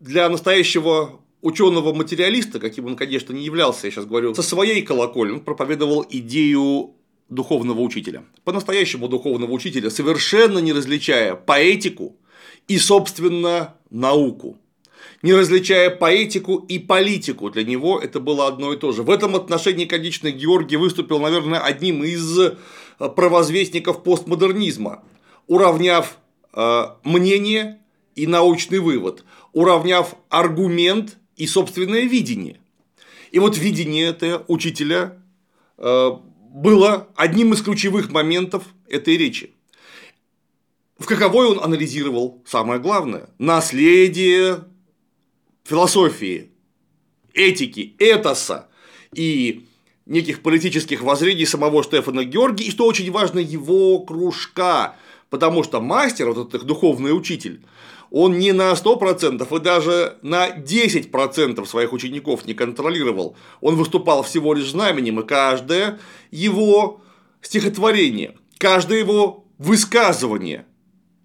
[0.00, 5.34] для настоящего ученого материалиста, каким он, конечно, не являлся, я сейчас говорю, со своей колокольни,
[5.34, 6.94] он проповедовал идею
[7.28, 8.24] духовного учителя.
[8.44, 12.16] По-настоящему духовного учителя, совершенно не различая поэтику
[12.68, 14.58] и, собственно, науку.
[15.22, 19.02] Не различая поэтику и политику, для него это было одно и то же.
[19.02, 22.56] В этом отношении, конечно, Георгий выступил, наверное, одним из э,
[22.98, 25.02] провозвестников постмодернизма,
[25.46, 26.18] уравняв
[26.52, 27.78] э, мнение
[28.16, 32.60] и научный вывод, уравняв аргумент и собственное видение.
[33.30, 35.18] И вот видение это учителя
[35.78, 36.10] э,
[36.50, 39.52] было одним из ключевых моментов этой речи.
[40.98, 44.64] В каковой он анализировал самое главное– наследие
[45.64, 46.52] философии,
[47.32, 48.68] этики, этоса
[49.12, 49.66] и
[50.06, 54.94] неких политических воззрений самого Штефана Георгия, и, что очень важно, его кружка,
[55.30, 57.64] потому что мастер, вот этот духовный учитель,
[58.10, 63.36] он не на 100% и даже на 10% своих учеников не контролировал.
[63.60, 65.98] Он выступал всего лишь знаменем, и каждое
[66.30, 67.00] его
[67.40, 70.66] стихотворение, каждое его высказывание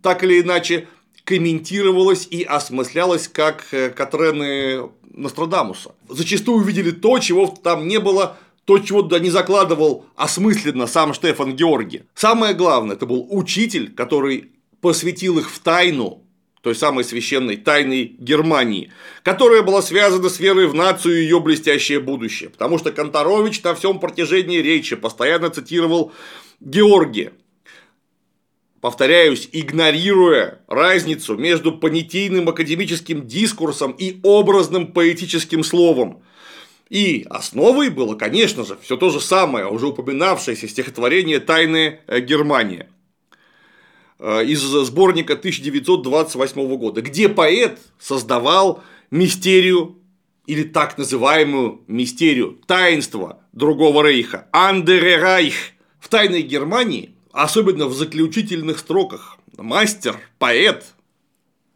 [0.01, 0.87] так или иначе
[1.23, 5.93] комментировалось и осмыслялось как э, Катрены Нострадамуса.
[6.07, 11.55] Зачастую увидели то, чего там не было, то, чего туда не закладывал осмысленно сам Штефан
[11.55, 12.05] Георги.
[12.15, 16.23] Самое главное, это был учитель, который посвятил их в тайну
[16.61, 18.91] той самой священной тайной Германии,
[19.23, 22.49] которая была связана с верой в нацию и ее блестящее будущее.
[22.49, 26.11] Потому что Конторович на всем протяжении речи постоянно цитировал
[26.59, 27.31] Георгия.
[28.81, 36.21] Повторяюсь, игнорируя разницу между понятийным академическим дискурсом и образным поэтическим словом.
[36.89, 42.89] И основой было, конечно же, все то же самое, уже упоминавшееся стихотворение «Тайная Германия».
[44.17, 49.97] Э, из сборника 1928 года, где поэт создавал мистерию
[50.45, 55.53] или так называемую мистерию таинства другого рейха Андере Райх
[55.99, 57.13] в тайной Германии,
[57.43, 60.85] особенно в заключительных строках, мастер, поэт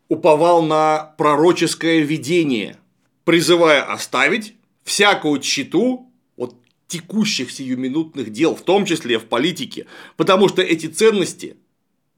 [0.10, 2.78] уповал на пророческое видение,
[3.24, 6.56] призывая оставить всякую тщету от
[6.88, 9.86] текущих сиюминутных дел, в том числе в политике,
[10.18, 11.56] потому что эти ценности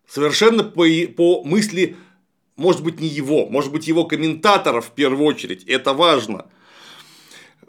[0.07, 0.85] совершенно по,
[1.15, 1.97] по мысли,
[2.55, 6.47] может быть, не его, может быть, его комментаторов в первую очередь, это важно.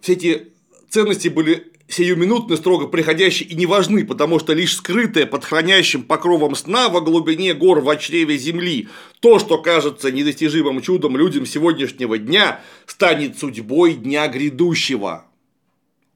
[0.01, 0.53] Все эти
[0.89, 6.55] ценности были сиюминутны, строго приходящие и не важны, потому что лишь скрытое под хранящим покровом
[6.55, 8.89] сна во глубине гор в чреве земли,
[9.21, 15.27] то, что кажется недостижимым чудом людям сегодняшнего дня, станет судьбой дня грядущего.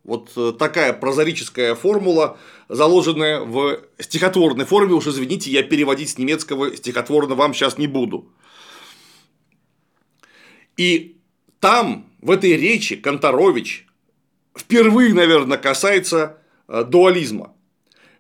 [0.03, 4.95] Вот э, такая прозорическая формула, заложенная в стихотворной форме.
[4.95, 8.33] Уж извините, я переводить с немецкого стихотворно вам сейчас не буду.
[10.77, 11.17] И
[11.61, 13.87] там, в этой речи, Конторович
[14.61, 16.39] впервые, наверное, касается
[16.69, 17.55] э, дуализма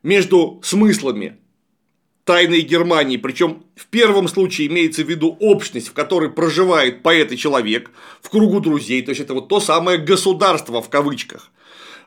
[0.03, 1.38] между смыслами
[2.24, 7.36] тайной Германии, причем в первом случае имеется в виду общность, в которой проживает поэт и
[7.36, 7.91] человек
[8.22, 11.51] в кругу друзей, то есть это вот то самое государство в кавычках,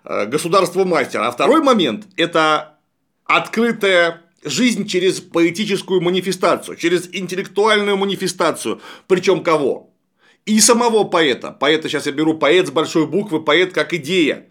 [0.03, 1.27] Э, государство мастера.
[1.27, 2.77] А второй момент– это
[3.25, 8.81] открытая жизнь через поэтическую манифестацию, через интеллектуальную манифестацию.
[9.07, 9.92] Причем кого?
[10.45, 11.51] И самого поэта.
[11.51, 14.47] Поэта, сейчас я беру поэт с большой буквы, поэт как идея,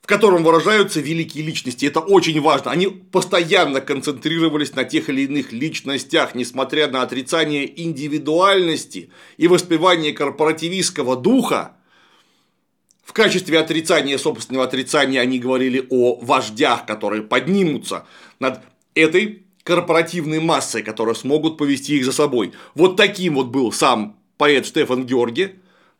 [0.00, 1.86] в котором выражаются великие личности.
[1.86, 2.70] Это очень важно.
[2.70, 11.16] Они постоянно концентрировались на тех или иных личностях, несмотря на отрицание индивидуальности и воспевание корпоративистского
[11.16, 11.76] духа
[13.02, 18.06] в качестве отрицания собственного отрицания они говорили о вождях, которые поднимутся
[18.38, 18.60] над
[18.94, 22.52] этой корпоративной массой, которые смогут повести их за собой.
[22.74, 25.54] Вот таким вот был сам поэт Штефан Георги,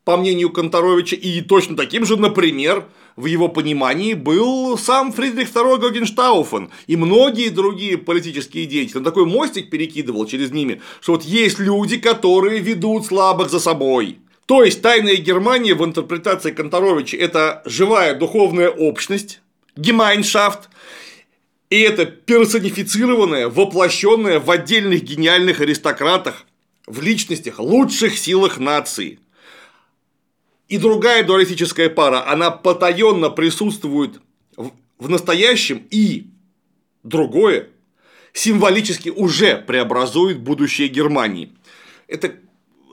[0.04, 5.78] по мнению Конторовича, и точно таким же, например, в его понимании был сам Фридрих II
[5.78, 8.98] Гогенштауфен и многие другие политические деятели.
[8.98, 14.18] Он такой мостик перекидывал через ними, что вот есть люди, которые ведут слабых за собой,
[14.46, 19.40] То есть тайная Германия в интерпретации Конторовича это живая духовная общность,
[19.76, 20.68] гемайншафт,
[21.70, 26.44] и это персонифицированное, воплощенное в отдельных гениальных аристократах,
[26.86, 29.18] в личностях, лучших силах нации.
[30.68, 34.20] И другая дуалистическая пара, она потаенно присутствует
[34.56, 36.28] в настоящем и
[37.02, 37.68] другое
[38.32, 41.52] символически уже преобразует будущее Германии.
[42.08, 42.34] Это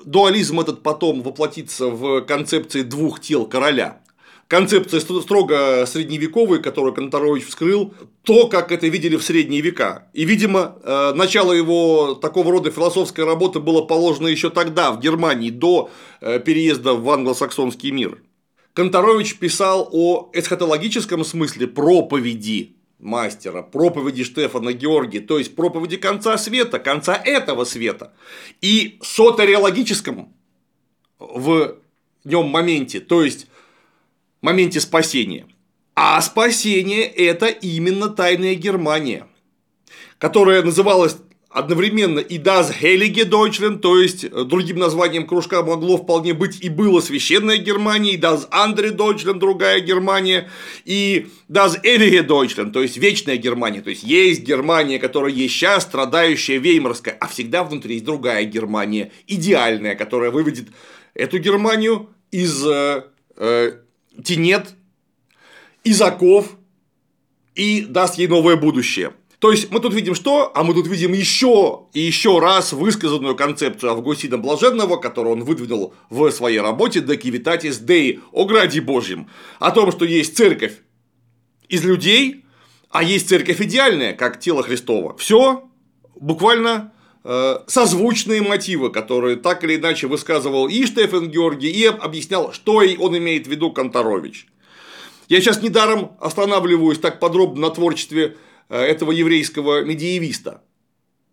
[0.05, 4.01] дуализм этот потом воплотится в концепции двух тел короля.
[4.49, 7.93] Концепция строго средневековая, которую Конторович вскрыл,
[8.23, 10.09] то, как это видели в средние века.
[10.13, 15.51] И, видимо, э, начало его такого рода философской работы было положено еще тогда, в Германии,
[15.51, 18.23] до э, переезда в англосаксонский мир.
[18.73, 26.79] Конторович писал о эсхатологическом смысле проповеди мастера, проповеди Штефана Георгия, то есть проповеди конца света,
[26.79, 28.13] конца этого света,
[28.61, 30.33] и сотериологическом
[31.19, 31.75] в
[32.23, 33.45] нем моменте, то есть
[34.41, 35.45] моменте спасения.
[35.95, 39.27] А спасение– это именно тайная Германия,
[40.17, 41.17] которая называлась
[41.49, 46.69] одновременно и Das Heilige Deutschland, то есть э, другим названием кружка могло вполне быть и
[46.69, 50.49] было священная Германия, и Das Andere Deutschland, другая Германия,
[50.85, 55.83] и Das Ewige Deutschland, то есть вечная Германия, то есть есть Германия, которая есть сейчас,
[55.83, 60.69] страдающая веймарская, а всегда внутри есть другая Германия, идеальная, которая выведет
[61.15, 63.03] эту Германию из э,
[64.19, 64.75] э, тенет,
[65.83, 66.57] из оков
[67.55, 69.13] и даст ей новое будущее.
[69.39, 70.51] То есть мы тут видим что?
[70.53, 75.93] А мы тут видим еще и еще раз высказанную концепцию Августина Блаженного, которую он выдвинул
[76.09, 80.73] в своей работе «De Civitatis Dei» о граде Божьем, о том, что есть церковь
[81.69, 82.43] из людей,
[82.89, 85.15] а есть церковь идеальная, как тело Христова.
[85.15, 85.69] Все
[86.15, 86.91] буквально
[87.23, 93.45] созвучные мотивы, которые так или иначе высказывал и Штефан Георгий, и объяснял, что он имеет
[93.45, 94.47] в виду Конторович.
[95.27, 98.37] Я сейчас недаром останавливаюсь так подробно на творчестве
[98.69, 100.61] Э, этого еврейского медиевиста,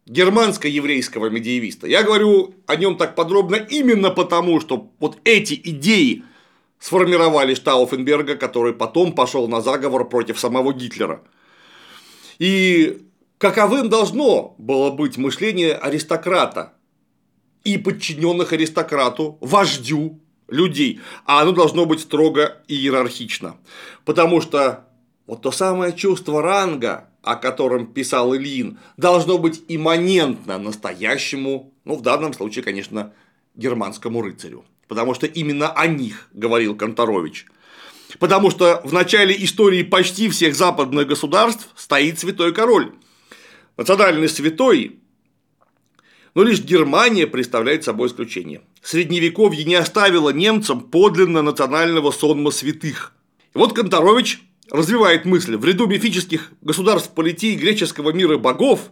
[0.06, 1.86] германско-еврейского медиевиста.
[1.86, 6.24] Я говорю о нем так подробно именно потому, что вот эти идеи
[6.78, 11.22] сформировали Штауфенберга, который потом пошел на заговор против самого Гитлера.
[12.38, 13.05] И
[13.38, 16.74] каковым должно было быть мышление аристократа
[17.64, 23.56] и подчиненных аристократу, вождю людей, а оно должно быть строго иерархично.
[24.04, 24.88] Потому что
[25.26, 32.02] вот то самое чувство ранга, о котором писал Ильин, должно быть имманентно настоящему, ну, в
[32.02, 33.12] данном случае, конечно,
[33.56, 34.64] германскому рыцарю.
[34.86, 37.46] Потому что именно о них говорил Конторович.
[38.20, 42.92] Потому что в начале истории почти всех западных государств стоит святой король.
[43.76, 45.00] Национальный святой,
[46.34, 48.60] но лишь Германия представляет собой исключение.
[48.82, 53.14] Средневековье не оставило немцам подлинно национального сонма святых.
[53.54, 58.90] И вот Конторович развивает мысль, в ряду мифических государств политии греческого мира богов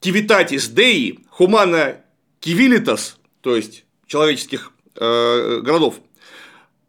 [0.00, 2.04] Кивитатис Деи, Хумана
[2.40, 6.00] Кивилитас, то есть человеческих э, городов,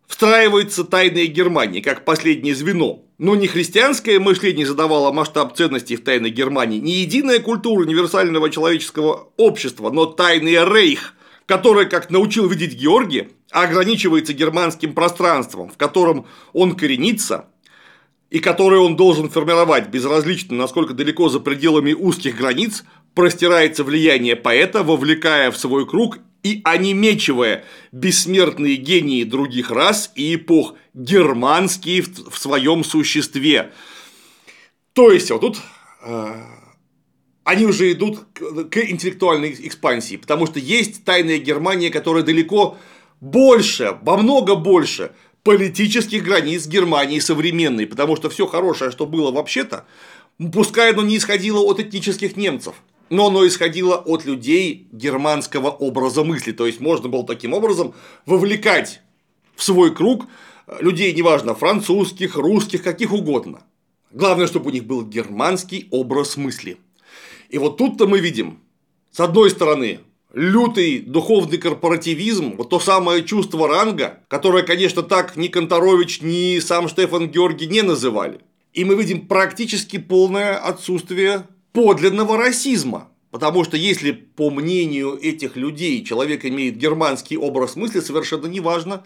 [0.07, 3.03] встраивается тайная Германия как последнее звено.
[3.21, 9.29] Но не христианское мышление задавало масштаб ценностей в тайной Германии, не единая культура универсального человеческого
[9.37, 11.13] общества, но тайный рейх,
[11.45, 17.45] который, как научил видеть Георгий, ограничивается германским пространством, в котором он коренится,
[18.31, 19.89] и которые он должен формировать.
[19.89, 26.61] Безразлично, насколько далеко за пределами узких границ простирается влияние поэта, вовлекая в свой круг и
[26.63, 33.71] онемечивая бессмертные гении других рас и эпох, германские в своем существе.
[34.93, 35.57] То есть, вот тут
[36.03, 36.43] э,
[37.43, 42.77] они уже идут к интеллектуальной экспансии, потому что есть тайная Германия, которая далеко
[43.19, 45.11] больше, во много больше
[45.43, 49.85] политических границ Германии современной, потому что все хорошее, что было вообще-то,
[50.53, 52.75] пускай оно не исходило от этнических немцев,
[53.11, 56.53] но оно исходило от людей германского образа мысли.
[56.53, 57.93] То есть можно было таким образом
[58.25, 59.01] вовлекать
[59.55, 60.27] в свой круг
[60.79, 63.63] людей, неважно, французских, русских, каких угодно.
[64.11, 66.77] Главное, чтобы у них был германский образ мысли.
[67.49, 68.59] И вот тут-то мы видим,
[69.11, 69.99] с одной стороны,
[70.33, 76.87] лютый духовный корпоративизм, вот то самое чувство ранга, которое, конечно, так ни Конторович, ни сам
[76.87, 78.39] Штефан Георгий не называли.
[78.71, 83.09] И мы видим практически полное отсутствие подлинного расизма.
[83.31, 89.05] Потому что если, по мнению этих людей, человек имеет германский образ мысли, совершенно неважно,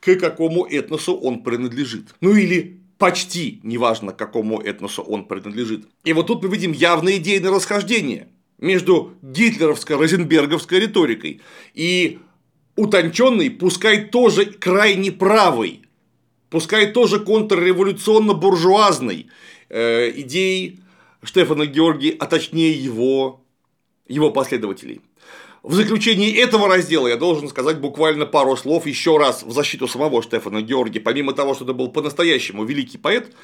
[0.00, 2.14] к какому этносу он принадлежит.
[2.20, 5.86] Ну или почти неважно, к какому этносу он принадлежит.
[6.04, 8.28] И вот тут мы видим явное идейное расхождение
[8.58, 11.42] между гитлеровско-розенберговской риторикой
[11.74, 12.20] и
[12.76, 15.82] утонченный, пускай тоже крайне правый,
[16.50, 19.26] пускай тоже контрреволюционно-буржуазной
[19.68, 20.80] э, идеи
[21.22, 23.44] Штефана Георгия, а точнее его,
[24.06, 25.00] его последователей.
[25.62, 30.22] В заключении этого раздела я должен сказать буквально пару слов еще раз в защиту самого
[30.22, 31.00] Штефана Георгия.
[31.00, 33.34] Помимо того, что это был по-настоящему великий поэт,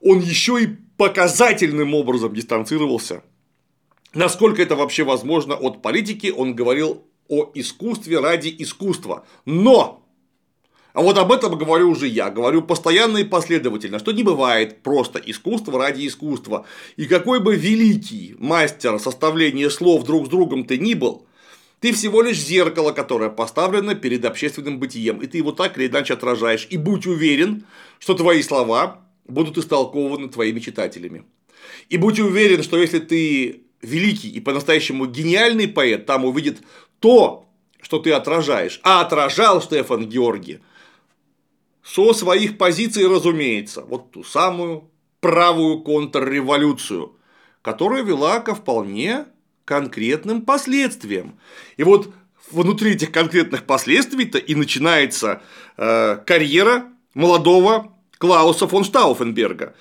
[0.00, 3.22] он еще и показательным образом дистанцировался.
[4.12, 9.24] Насколько это вообще возможно от политики, он говорил о искусстве ради искусства.
[9.44, 9.99] Но
[10.92, 15.20] а вот об этом говорю уже я, говорю постоянно и последовательно, что не бывает просто
[15.24, 16.66] искусство ради искусства.
[16.96, 21.26] И какой бы великий мастер составления слов друг с другом ты ни был,
[21.80, 26.14] ты всего лишь зеркало, которое поставлено перед общественным бытием, и ты его так или иначе
[26.14, 26.66] отражаешь.
[26.70, 27.64] И будь уверен,
[27.98, 31.24] что твои слова будут истолкованы твоими читателями.
[31.88, 36.58] И будь уверен, что если ты великий и по-настоящему гениальный поэт там увидит
[36.98, 37.46] то,
[37.80, 38.80] что ты отражаешь.
[38.82, 40.60] А отражал Штефан Георгий
[41.94, 47.16] со своих позиций, разумеется, вот ту самую правую контрреволюцию,
[47.62, 49.26] которая вела ко вполне
[49.64, 51.38] конкретным последствиям.
[51.76, 52.12] И вот
[52.50, 55.42] внутри этих конкретных последствий-то и начинается
[55.76, 56.84] э, карьера
[57.14, 59.74] молодого Клауса фон Штауфенберга.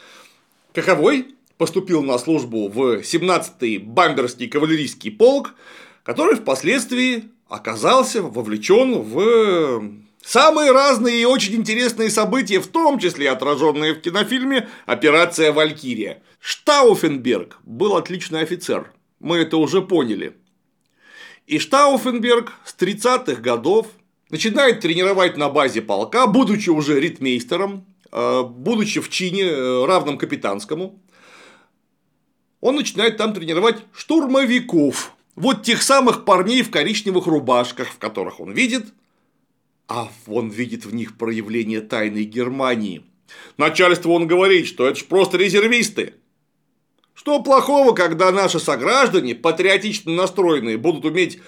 [0.74, 5.54] Каковой поступил на службу в 17-й бамберский кавалерийский полк,
[6.04, 13.94] который впоследствии оказался вовлечен в самые разные и очень интересные события, в том числе отраженные
[13.94, 16.22] в кинофильме «Операция Валькирия».
[16.40, 20.36] Штауфенберг был отличный офицер, мы это уже поняли.
[21.48, 23.88] И Штауфенберг с 30-х годов
[24.30, 31.00] начинает тренировать на базе полка, будучи уже ритмейстером, э, будучи в чине э, равном капитанскому,
[32.62, 35.14] он начинает там тренировать штурмовиков.
[35.36, 38.88] Вот тех самых парней в коричневых рубашках, в которых он видит,
[39.90, 43.04] а он видит в них проявление тайной Германии.
[43.58, 46.14] Начальству он говорит, что это же просто резервисты.
[47.16, 51.40] Что плохого, когда наши сограждане, патриотично настроенные, будут уметь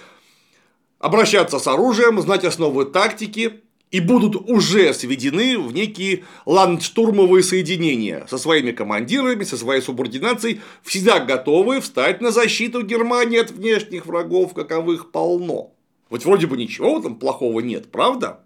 [0.98, 3.62] обращаться с оружием, знать основы тактики,
[3.92, 11.20] и будут уже сведены в некие ландштурмовые соединения со своими командирами, со своей субординацией, всегда
[11.20, 15.74] готовые встать на защиту Германии от внешних врагов, каковых полно.
[16.12, 18.44] Вот вроде бы ничего этом плохого нет, правда?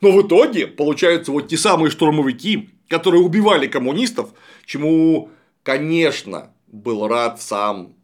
[0.00, 4.30] Но в итоге получаются вот те самые штурмовики, которые убивали коммунистов,
[4.66, 5.30] чему,
[5.62, 7.94] конечно, был рад сам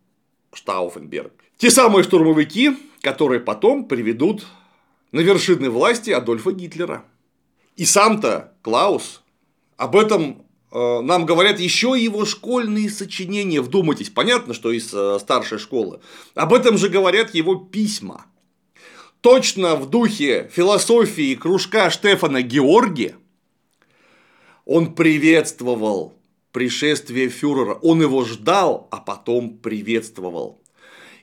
[0.52, 1.32] Штауфенберг.
[1.56, 4.46] Те самые штурмовики, которые потом приведут
[5.10, 7.04] на вершины власти Адольфа Гитлера.
[7.74, 9.22] И сам-то Клаус
[9.76, 13.60] об этом э, нам говорят еще его школьные сочинения.
[13.60, 15.98] Вдумайтесь, понятно, что из э, старшей школы.
[16.36, 18.26] Об этом же говорят его письма.
[19.20, 23.16] Точно в духе философии кружка Штефана Георги
[24.64, 26.14] он приветствовал
[26.52, 27.74] пришествие фюрера.
[27.74, 30.60] Он его ждал, а потом приветствовал.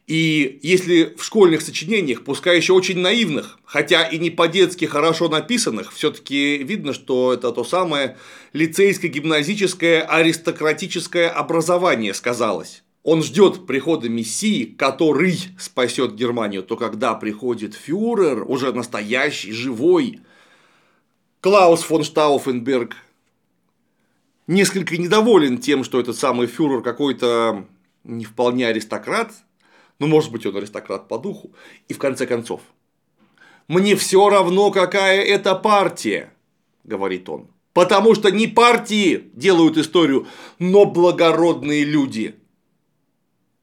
[0.06, 5.92] И если в школьных сочинениях, пускай еще очень наивных, хотя и не по-детски хорошо написанных,
[5.92, 8.16] все-таки видно, что это то самое
[8.54, 12.84] лицейское гимназическое аристократическое образование сказалось.
[13.08, 20.20] Он ждет прихода Мессии, который спасет Германию, то когда приходит фюрер, уже настоящий, живой,
[21.40, 22.98] Клаус фон Штауфенберг
[24.46, 27.66] несколько недоволен тем, что этот самый фюрер какой-то
[28.04, 29.32] не вполне аристократ,
[30.00, 31.54] ну, может быть, он аристократ по духу.
[31.88, 32.60] И в конце концов,
[33.70, 36.34] мне все равно, какая это партия,
[36.84, 37.48] говорит он.
[37.72, 40.28] Потому что не партии делают историю,
[40.60, 42.36] но благородные люди.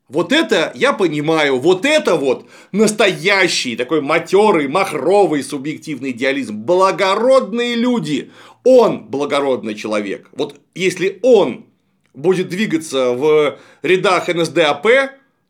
[0.09, 6.57] Вот это я понимаю, вот это вот настоящий такой матерый, махровый субъективный идеализм.
[6.57, 8.31] Благородные люди.
[8.65, 10.29] Он благородный человек.
[10.33, 11.67] Вот если он
[12.13, 14.87] будет двигаться в рядах НСДАП,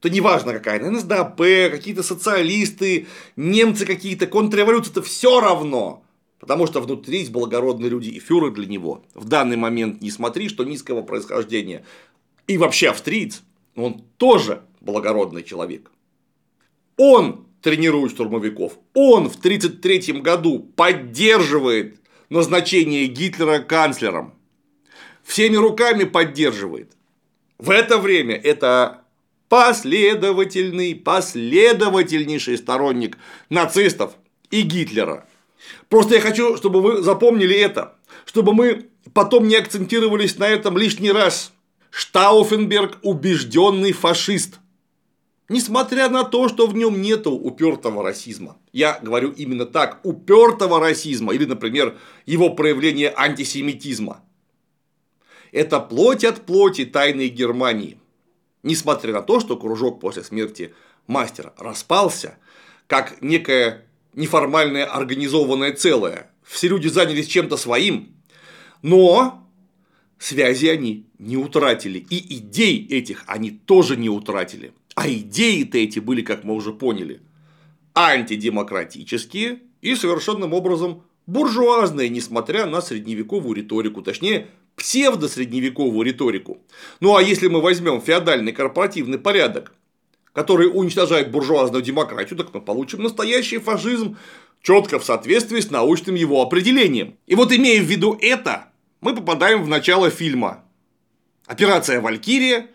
[0.01, 6.05] то неважно какая, НСДАП, какие-то социалисты, немцы какие-то, контрреволюция, это все равно.
[6.39, 10.49] Потому что внутри есть благородные люди, и фюрер для него в данный момент, не смотри,
[10.49, 11.85] что низкого происхождения.
[12.47, 13.43] И вообще австриец,
[13.77, 15.91] он тоже благородный человек.
[16.97, 18.79] Он тренирует штурмовиков.
[18.93, 21.99] Он в 1933 году поддерживает
[22.29, 24.35] назначение Гитлера канцлером.
[25.23, 26.93] Всеми руками поддерживает.
[27.59, 29.05] В это время это
[29.49, 33.17] последовательный, последовательнейший сторонник
[33.49, 34.17] нацистов
[34.51, 35.27] и Гитлера.
[35.89, 37.97] Просто я хочу, чтобы вы запомнили это,
[38.27, 41.54] чтобы мы потом не акцентировались на этом лишний раз.
[41.95, 44.59] Штауфенберг убежденный фашист.
[45.49, 48.57] Несмотря на то, что в нем нету упертого расизма.
[48.73, 54.25] Я говорю именно так, упертого расизма, или, например, его проявление антисемитизма.
[55.53, 58.01] Это плоть от плоти тайной Германии.
[58.65, 60.75] Несмотря на то, что кружок после смерти
[61.07, 62.39] мастера распался,
[62.89, 66.29] как некое неформальное организованное целое.
[66.43, 68.17] Все люди занялись чем-то своим,
[68.83, 69.44] но
[70.19, 71.99] связи они не утратили.
[71.99, 74.73] И идей этих они тоже не утратили.
[74.95, 77.21] А идеи-то эти были, как мы уже поняли,
[77.95, 86.59] антидемократические и совершенным образом буржуазные, несмотря на средневековую риторику, точнее, псевдосредневековую риторику.
[87.01, 89.73] Ну а если мы возьмем феодальный корпоративный порядок,
[90.33, 94.17] который уничтожает буржуазную демократию, так мы получим настоящий фашизм,
[94.63, 97.17] четко в соответствии с научным его определением.
[97.27, 98.69] И вот имея в виду это,
[99.05, 100.65] мы попадаем в начало фильма.
[101.47, 102.71] Операция «Валькирия»,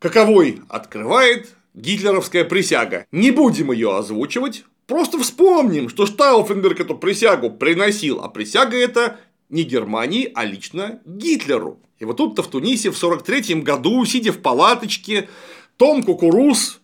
[0.00, 3.06] каковой открывает гитлеровская присяга.
[3.12, 9.62] Не будем ее озвучивать, просто вспомним, что Штауфенберг эту присягу приносил, а присяга это не
[9.62, 11.78] Германии, а лично Гитлеру.
[12.00, 15.28] И вот тут-то в Тунисе в 43 году, сидя в палаточке,
[15.76, 16.80] том Кукуруз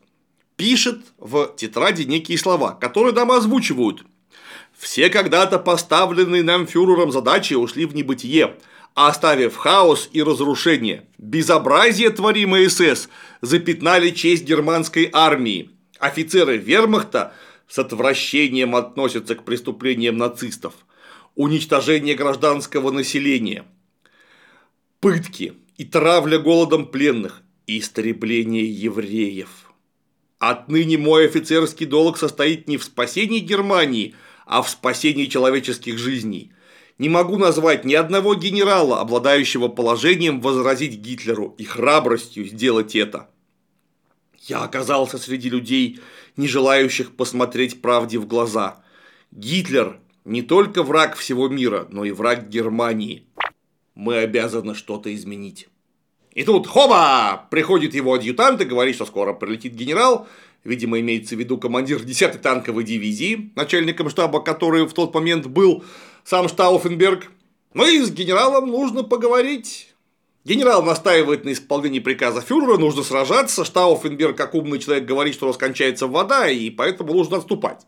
[0.55, 4.05] пишет в тетради некие слова, которые нам озвучивают.
[4.81, 8.57] Все когда-то поставленные нам фюрером задачи ушли в небытие,
[8.95, 11.07] оставив хаос и разрушение.
[11.18, 13.11] Безобразие, творимое СС,
[13.43, 15.68] запятнали честь германской армии.
[15.99, 17.35] Офицеры вермахта
[17.68, 20.72] с отвращением относятся к преступлениям нацистов.
[21.35, 23.66] Уничтожение гражданского населения,
[24.99, 29.51] пытки и травля голодом пленных, истребление евреев.
[30.39, 34.14] Отныне мой офицерский долг состоит не в спасении Германии,
[34.51, 36.51] а в спасении человеческих жизней.
[36.98, 43.30] Не могу назвать ни одного генерала, обладающего положением возразить Гитлеру и храбростью сделать это.
[44.40, 46.01] Я оказался среди людей,
[46.36, 48.82] не желающих посмотреть правде в глаза.
[49.30, 53.28] Гитлер не только враг всего мира, но и враг Германии.
[53.94, 55.68] Мы обязаны что-то изменить.
[56.32, 60.26] И тут, хоба, приходит его адъютант и говорит, что скоро прилетит генерал,
[60.64, 65.84] видимо, имеется в виду командир 10-й танковой дивизии, начальником штаба, который в тот момент был
[66.24, 67.30] сам Штауфенберг.
[67.74, 69.94] Ну и с генералом нужно поговорить.
[70.44, 73.64] Генерал настаивает на исполнении приказа фюрера, нужно сражаться.
[73.64, 77.82] Штауфенберг, как умный человек, говорит, что раскончается вода, и поэтому нужно отступать.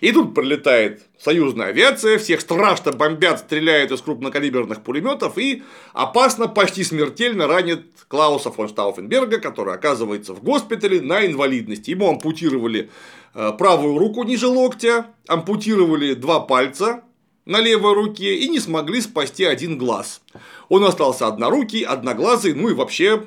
[0.00, 5.62] И тут прилетает союзная авиация, всех страшно бомбят, стреляют из крупнокалиберных пулеметов и
[5.92, 11.90] опасно, почти смертельно ранит Клауса фон Штауфенберга, который оказывается в госпитале на инвалидности.
[11.90, 12.90] Ему ампутировали
[13.34, 17.02] э, правую руку ниже локтя, ампутировали два пальца
[17.46, 20.20] на левой руке и не смогли спасти один глаз.
[20.68, 23.26] Он остался однорукий, одноглазый, ну и вообще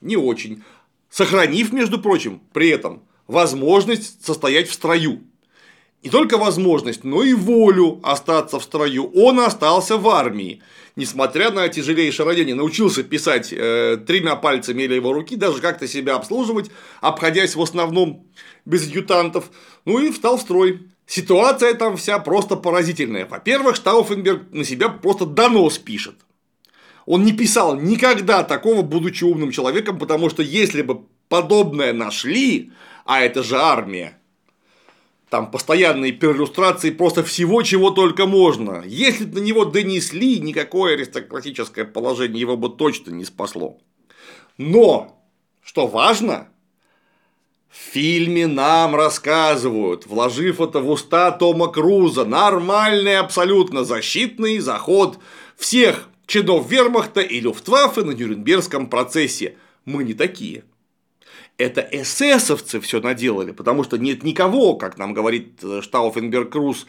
[0.00, 0.62] не очень.
[1.10, 3.02] Сохранив, между прочим, при этом
[3.32, 5.20] возможность состоять в строю.
[6.02, 9.10] Не только возможность, но и волю остаться в строю.
[9.14, 10.60] Он остался в армии.
[10.96, 16.70] Несмотря на тяжелейшее ранение, научился писать э, тремя пальцами левой руки, даже как-то себя обслуживать,
[17.00, 18.26] обходясь в основном
[18.64, 19.50] без адъютантов.
[19.84, 20.80] Ну и встал в строй.
[21.06, 23.26] Ситуация там вся просто поразительная.
[23.26, 26.16] Во-первых, Штауфенберг на себя просто донос пишет.
[27.06, 32.72] Он не писал никогда такого, будучи умным человеком, потому что если бы подобное нашли,
[33.04, 34.18] а это же армия.
[35.28, 38.82] Там постоянные перлюстрации просто всего, чего только можно.
[38.84, 43.78] Если бы на него донесли, никакое аристократическое положение его бы точно не спасло.
[44.58, 45.24] Но,
[45.62, 46.48] что важно,
[47.70, 55.18] в фильме нам рассказывают, вложив это в уста Тома Круза, нормальный абсолютно защитный заход
[55.56, 59.56] всех чинов вермахта и люфтваффе на Нюрнбергском процессе.
[59.86, 60.64] Мы не такие
[61.58, 66.86] это эсэсовцы все наделали, потому что нет никого, как нам говорит э, Штауфенберг Круз,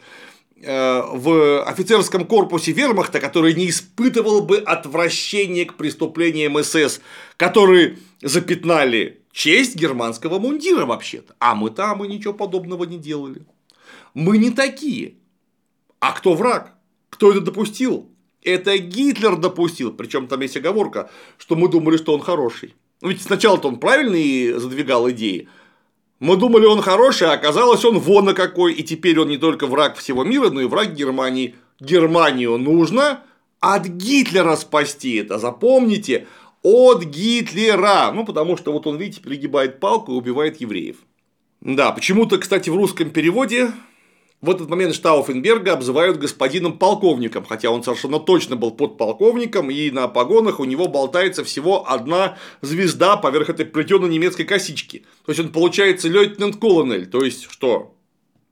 [0.60, 7.00] э, в офицерском корпусе вермахта, который не испытывал бы отвращения к преступлениям СС,
[7.36, 11.34] которые запятнали честь германского мундира вообще-то.
[11.38, 13.42] А мы там и ничего подобного не делали.
[14.14, 15.14] Мы не такие.
[16.00, 16.74] А кто враг?
[17.10, 18.10] Кто это допустил?
[18.42, 19.92] Это Гитлер допустил.
[19.92, 22.74] Причем там есть оговорка, что мы думали, что он хороший.
[23.00, 25.48] Ну, ведь сначала-то он правильно задвигал идеи.
[26.20, 28.72] Мы думали, он хороший, а оказалось, он вон на какой.
[28.72, 31.54] И теперь он не только враг всего мира, но и враг Германии.
[31.80, 33.20] Германию нужно
[33.60, 35.38] от Гитлера спасти это.
[35.38, 36.26] Запомните,
[36.62, 38.10] от Гитлера.
[38.12, 40.96] Ну, потому что вот он, видите, пригибает палку и убивает евреев.
[41.60, 43.72] Да, почему-то, кстати, в русском переводе
[44.44, 50.06] В этот момент Штауфенберга обзывают господином полковником, хотя он совершенно точно был подполковником, и на
[50.06, 55.06] погонах у него болтается всего одна звезда поверх этой плетеной немецкой косички.
[55.24, 57.94] То есть он получается лейтенант колонель, то есть что?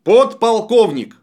[0.03, 1.15] Подполковник.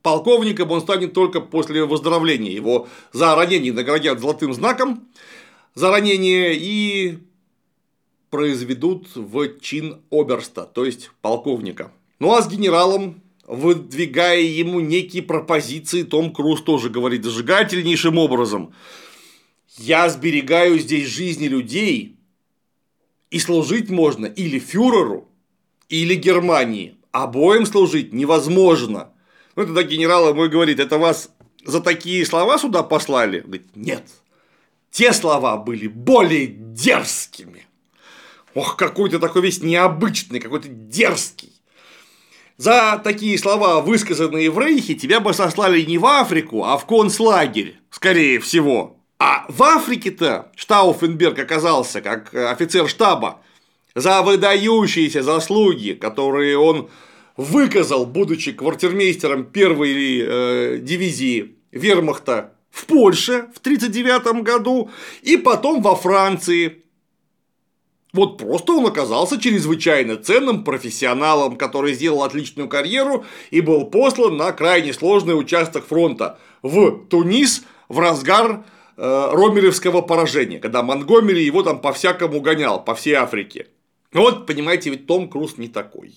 [0.00, 2.52] Полковником он станет только после выздоровления.
[2.52, 5.06] Его за ранение наградят золотым знаком
[5.74, 7.18] за ранение и
[8.30, 11.92] произведут в чин оберста, то есть полковника.
[12.20, 18.74] Ну а с генералом выдвигая ему некие пропозиции, Том Круз тоже говорит зажигательнейшим образом.
[19.78, 22.16] Я сберегаю здесь жизни людей,
[23.30, 25.28] и служить можно или фюреру,
[25.88, 26.96] или Германии.
[27.10, 29.12] Обоим служить невозможно.
[29.56, 31.30] Ну, тогда генерал ему говорит, это вас
[31.64, 33.40] за такие слова сюда послали?
[33.40, 34.04] Говорит, нет.
[34.90, 37.66] Те слова были более дерзкими.
[38.54, 41.57] Ох, какой то такой весь необычный, какой-то дерзкий.
[42.58, 47.76] За такие слова, высказанные в Рейхе, тебя бы сослали не в Африку, а в концлагерь,
[47.88, 48.96] скорее всего.
[49.20, 53.40] А в Африке-то Штауфенберг оказался как офицер штаба
[53.94, 56.90] за выдающиеся заслуги, которые он
[57.36, 64.90] выказал, будучи квартирмейстером первой э, дивизии вермахта в Польше в 1939 году
[65.22, 66.82] и потом во Франции
[68.12, 74.52] вот просто он оказался чрезвычайно ценным профессионалом, который сделал отличную карьеру и был послан на
[74.52, 78.64] крайне сложный участок фронта в Тунис в разгар
[78.96, 83.66] э, Ромелевского поражения, когда Монгомери его там по-всякому гонял, по всей Африке.
[84.12, 86.14] Вот, понимаете, ведь Том Круз не такой.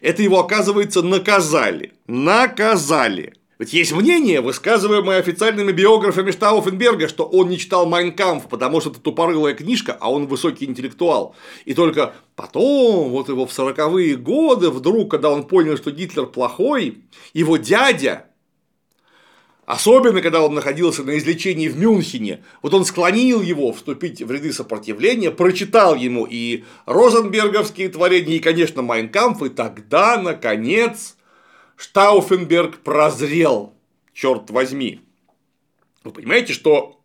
[0.00, 1.92] Это его, оказывается, наказали.
[2.06, 3.34] Наказали.
[3.58, 9.00] Ведь есть мнение, высказываемое официальными биографами Штауфенберга, что он не читал Майнкамф, потому что это
[9.00, 11.34] тупорылая книжка, а он высокий интеллектуал.
[11.64, 16.98] И только потом, вот его в сороковые годы, вдруг, когда он понял, что Гитлер плохой,
[17.32, 18.26] его дядя,
[19.64, 24.52] особенно когда он находился на излечении в Мюнхене, вот он склонил его вступить в ряды
[24.52, 31.15] сопротивления, прочитал ему и розенберговские творения, и, конечно, Майнкамф, и тогда, наконец,
[31.76, 33.74] Штауфенберг прозрел,
[34.12, 35.00] черт возьми.
[36.04, 37.00] Вы понимаете, что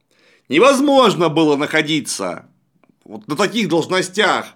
[0.50, 2.48] невозможно было находиться
[3.04, 4.54] вот на таких должностях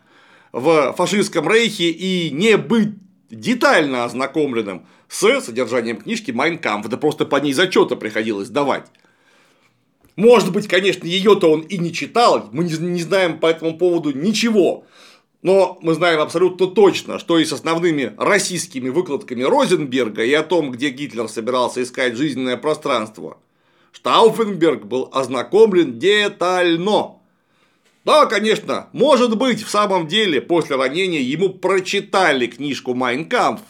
[0.52, 2.94] в фашистском рейхе и не быть
[3.30, 6.86] детально ознакомленным с содержанием книжки «Майн кампф».
[6.86, 8.88] Это просто по ней зачета приходилось давать.
[10.16, 14.86] Может быть, конечно, ее-то он и не читал, мы не знаем по этому поводу ничего.
[15.46, 20.72] Но мы знаем абсолютно точно, что и с основными российскими выкладками Розенберга и о том,
[20.72, 23.38] где Гитлер собирался искать жизненное пространство,
[23.92, 27.18] Штауфенберг был ознакомлен детально.
[28.06, 33.62] Да, конечно, может быть, в самом деле, после ранения ему прочитали книжку «Майн кампф»,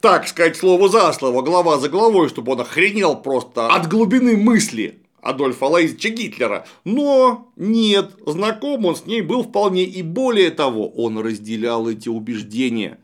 [0.00, 5.01] так сказать, слово за слово, глава за главой, чтобы он охренел просто от глубины мысли.
[5.22, 6.66] Адольфа Лаизовича Гитлера.
[6.84, 12.98] Но нет, знаком он с ней был вполне и более того, он разделял эти убеждения.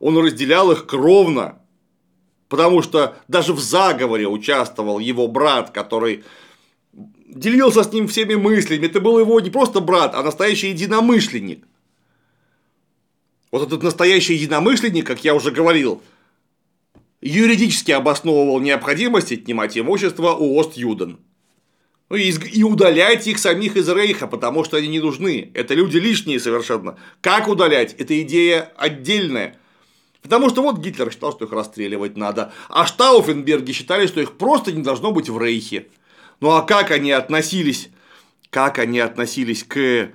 [0.00, 1.60] Он разделял их кровно.
[2.48, 6.24] Потому что даже в заговоре участвовал его брат, который
[6.92, 8.86] делился с ним всеми мыслями.
[8.86, 11.64] Это был его не просто брат, а настоящий единомышленник.
[13.52, 16.02] Вот этот настоящий единомышленник, как я уже говорил,
[17.20, 21.20] юридически обосновывал необходимость отнимать имущество у Ост-Юден.
[22.12, 25.50] Ну и, и удалять их самих из Рейха, потому что они не нужны.
[25.54, 26.98] Это люди лишние совершенно.
[27.22, 27.94] Как удалять?
[27.94, 29.56] Это идея отдельная.
[30.20, 34.72] Потому что вот Гитлер считал, что их расстреливать надо, а Штауфенберги считали, что их просто
[34.72, 35.86] не должно быть в Рейхе.
[36.40, 37.88] Ну а как они относились,
[38.50, 40.10] как они относились к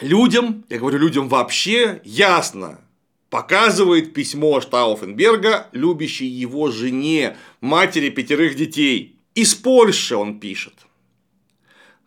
[0.00, 2.80] людям, я говорю людям вообще, ясно.
[3.28, 9.13] Показывает письмо Штауфенберга, любящей его жене, матери пятерых детей.
[9.34, 10.74] Из Польши он пишет.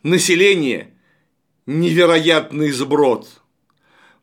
[0.02, 0.94] Население–
[1.66, 3.42] невероятный сброд.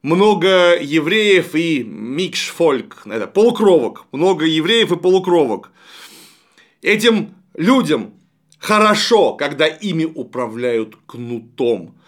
[0.00, 5.70] Много евреев и микшфольк, это полукровок, много евреев и полукровок.
[6.80, 8.14] Этим людям
[8.58, 11.98] хорошо, когда ими управляют кнутом.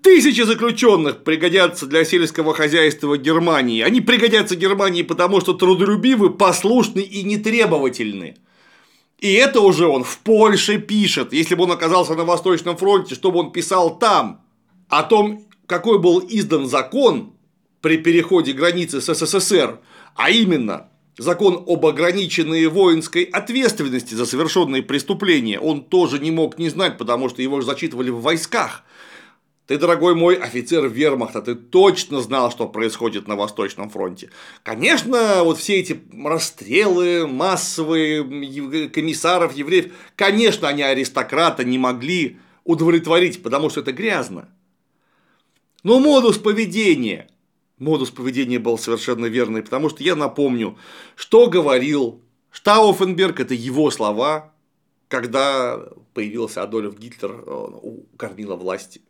[0.00, 3.82] Тысячи заключенных пригодятся для сельского хозяйства Германии.
[3.82, 8.36] Они пригодятся Германии, потому что трудолюбивы, послушны и нетребовательны.
[9.20, 11.32] И это уже он в Польше пишет.
[11.32, 14.40] Если бы он оказался на Восточном фронте, чтобы он писал там
[14.88, 17.34] о том, какой был издан закон
[17.82, 19.78] при переходе границы с СССР,
[20.14, 20.88] а именно
[21.18, 27.28] закон об ограниченной воинской ответственности за совершенные преступления, он тоже не мог не знать, потому
[27.28, 28.84] что его зачитывали в войсках.
[29.70, 34.30] Ты, дорогой мой офицер вермахта, ты точно знал, что происходит на Восточном фронте.
[34.64, 43.70] Конечно, вот все эти расстрелы массовые комиссаров, евреев, конечно, они аристократа не могли удовлетворить, потому
[43.70, 44.48] что это грязно.
[45.84, 47.28] Но модус поведения,
[47.78, 50.78] модус поведения был совершенно верный, потому что я напомню,
[51.14, 52.20] что говорил
[52.50, 54.52] Штауфенберг, это его слова,
[55.06, 55.80] когда
[56.12, 59.02] появился Адольф Гитлер у кормила власти.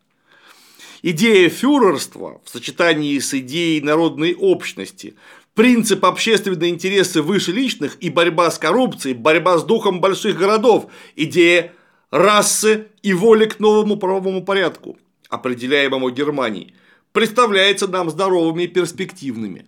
[1.03, 5.15] Идея фюрерства в сочетании с идеей народной общности,
[5.55, 11.73] принцип общественные интересы выше личных и борьба с коррупцией, борьба с духом больших городов, идея
[12.11, 14.99] расы и воли к новому правовому порядку,
[15.31, 16.75] определяемому Германией,
[17.13, 19.65] представляется нам здоровыми и перспективными.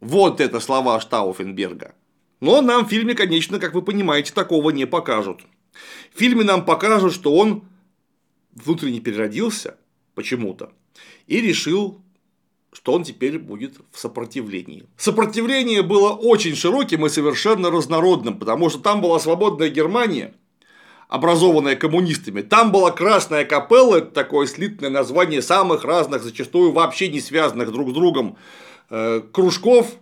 [0.00, 1.94] Вот это слова Штауфенберга.
[2.40, 5.40] Но нам в фильме, конечно, как вы понимаете, такого не покажут.
[6.14, 7.64] В фильме нам покажут, что он
[8.54, 9.78] внутренне переродился–
[10.18, 10.72] почему-то.
[11.28, 12.02] И решил,
[12.72, 14.84] что он теперь будет в сопротивлении.
[14.96, 20.34] Сопротивление было очень широким и совершенно разнородным, потому что там была свободная Германия,
[21.06, 22.42] образованная коммунистами.
[22.42, 27.90] Там была Красная Капелла, это такое слитное название самых разных, зачастую вообще не связанных друг
[27.90, 28.38] с другом
[28.90, 29.94] э, кружков,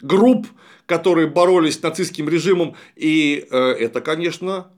[0.00, 0.46] групп,
[0.86, 2.74] которые боролись с нацистским режимом.
[2.96, 4.68] И э, это, конечно,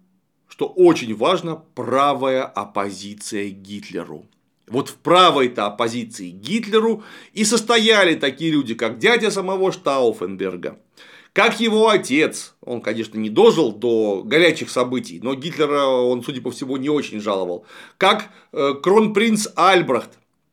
[0.48, 4.26] что очень важно, правая оппозиция Гитлеру.
[4.66, 7.04] Вот в правой-то оппозиции Гитлеру
[7.34, 10.78] и состояли такие люди, как дядя самого Штауфенберга,
[11.34, 16.50] как его отец, он, конечно, не дожил до горячих событий, но Гитлера он, судя по
[16.50, 17.66] всему, не очень жаловал,
[17.98, 20.10] как э, кронпринц Альбрехт.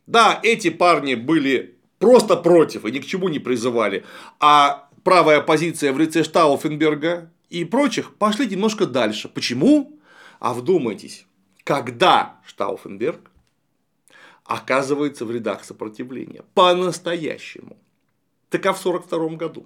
[0.07, 4.03] Да, эти парни были просто против и ни к чему не призывали,
[4.39, 9.29] а правая оппозиция в лице Штауфенберга и прочих пошли немножко дальше.
[9.29, 9.99] Почему?
[10.39, 11.25] А вдумайтесь,
[11.63, 13.30] когда Штауфенберг
[14.55, 16.43] оказывается в рядах сопротивления.
[16.53, 17.77] По-настоящему.
[18.49, 19.65] Так а в 1942 году.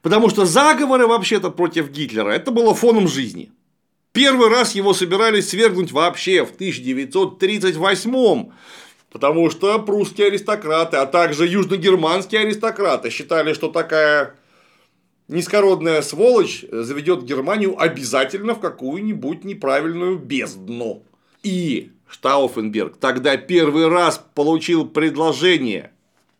[0.00, 3.50] Потому что заговоры вообще-то против Гитлера это было фоном жизни.
[4.12, 8.52] Первый раз его собирались свергнуть вообще в 1938
[9.10, 14.36] Потому что прусские аристократы, а также южногерманские аристократы считали, что такая
[15.28, 21.02] низкородная сволочь заведет Германию обязательно в какую-нибудь неправильную бездну.
[21.42, 25.92] И Штауфенберг тогда первый раз получил предложение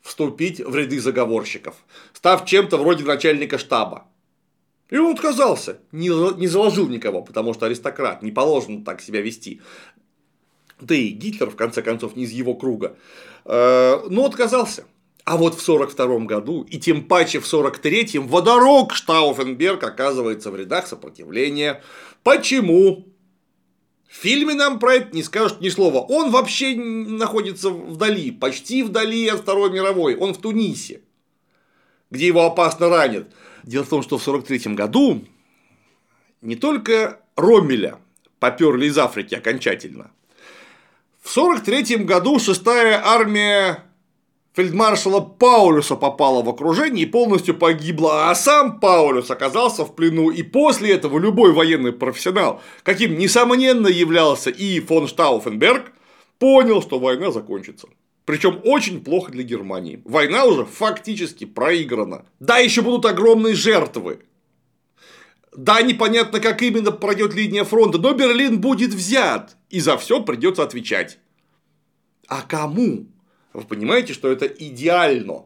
[0.02, 1.76] вступить в ряды заговорщиков,
[2.12, 4.06] став чем-то вроде начальника штаба.
[4.90, 6.08] И он отказался, не,
[6.38, 9.62] не заложил никого, потому что аристократ, не положено так себя вести.
[10.80, 12.96] Да и Гитлер, в конце концов, не из его круга.
[13.46, 14.84] Э, но отказался.
[15.24, 20.86] А вот в 1942 году, и тем паче в 1943, водорог Штауфенберг оказывается в рядах
[20.86, 21.80] сопротивления.
[22.24, 23.06] Почему?
[24.12, 26.00] В фильме нам про это не скажут ни слова.
[26.00, 30.16] Он вообще находится вдали, почти вдали от Второй мировой.
[30.16, 31.00] Он в Тунисе,
[32.10, 33.32] где его опасно ранят.
[33.62, 35.24] Дело в том, что в 1943 году
[36.42, 38.00] не только Ромеля
[38.38, 40.10] поперли из Африки окончательно.
[41.22, 43.82] В 1943 году шестая армия
[44.54, 50.30] фельдмаршала Паулюса попала в окружение и полностью погибла, а сам Паулюс оказался в плену.
[50.30, 55.92] И после этого любой военный профессионал, каким несомненно являлся и фон Штауфенберг,
[56.38, 57.88] понял, что война закончится.
[58.24, 60.00] Причем очень плохо для Германии.
[60.04, 62.24] Война уже фактически проиграна.
[62.38, 64.20] Да, еще будут огромные жертвы.
[65.56, 69.56] Да, непонятно, как именно пройдет линия фронта, но Берлин будет взят.
[69.70, 71.18] И за все придется отвечать.
[72.28, 73.06] А кому?
[73.52, 75.44] Вы понимаете, что это идеально.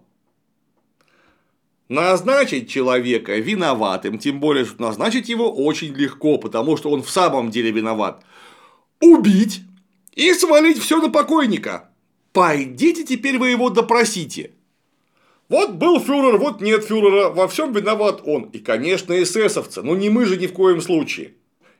[1.89, 7.51] Назначить человека виноватым, тем более, что назначить его очень легко, потому что он в самом
[7.51, 8.25] деле виноват.
[9.01, 9.63] Убить
[10.15, 11.91] и свалить все на покойника.
[12.33, 14.53] Пойдите теперь вы его допросите.
[15.49, 18.45] Вот был фюрер, вот нет фюрера, во всем виноват он.
[18.45, 21.35] И, конечно, эсэсовцы, но не мы же ни в коем случае.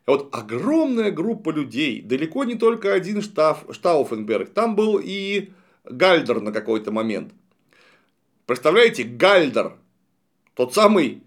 [0.07, 5.51] И вот огромная группа людей, далеко не только один штаф, Штауфенберг, там был и
[5.89, 7.33] Гальдер на какой-то момент.
[8.47, 9.77] Представляете, Гальдер,
[10.55, 11.23] тот самый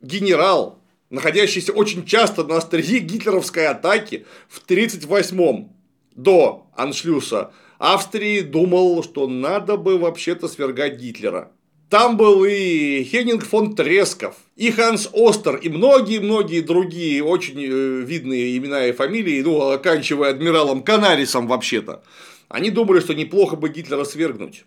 [0.00, 0.78] генерал,
[1.10, 5.72] находящийся очень часто на острие гитлеровской атаки в 1938-м
[6.14, 11.50] до аншлюса Австрии думал, что надо бы вообще-то свергать Гитлера.
[11.90, 18.56] Там был и Хеннинг фон Тресков, и Ханс Остер, и многие-многие другие очень э, видные
[18.56, 22.02] имена и фамилии, ну, оканчивая адмиралом Канарисом вообще-то.
[22.48, 24.64] Они думали, что неплохо бы Гитлера свергнуть.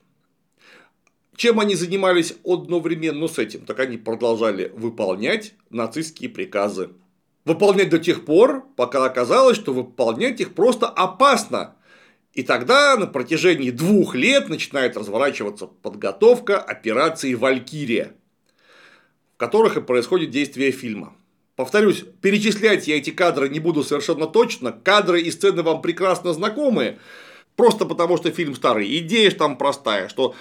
[1.36, 3.66] Чем они занимались одновременно с этим?
[3.66, 6.90] Так они продолжали выполнять нацистские приказы.
[7.46, 11.76] Выполнять до тех пор, пока оказалось, что выполнять их просто опасно.
[12.34, 18.14] И тогда на протяжении двух лет начинает разворачиваться подготовка операции «Валькирия»,
[19.36, 21.16] в которых и происходит действие фильма.
[21.56, 24.72] Повторюсь, перечислять я эти кадры не буду совершенно точно.
[24.72, 27.00] Кадры и сцены вам прекрасно знакомы.
[27.58, 28.98] Просто потому, что фильм старый.
[29.00, 30.36] Идея же там простая, что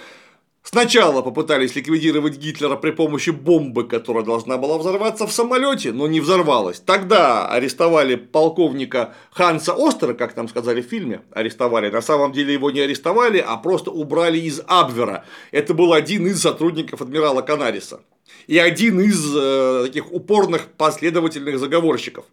[0.69, 6.19] Сначала попытались ликвидировать Гитлера при помощи бомбы, которая должна была взорваться в самолете, но не
[6.19, 6.81] взорвалась.
[6.81, 11.89] Тогда арестовали полковника Ханса Остера, как нам сказали в фильме, арестовали.
[11.89, 15.23] На самом деле его не арестовали, а просто убрали из Абвера.
[15.53, 18.01] Это был один из сотрудников адмирала Канариса.
[18.47, 22.25] И один из э, таких упорных последовательных заговорщиков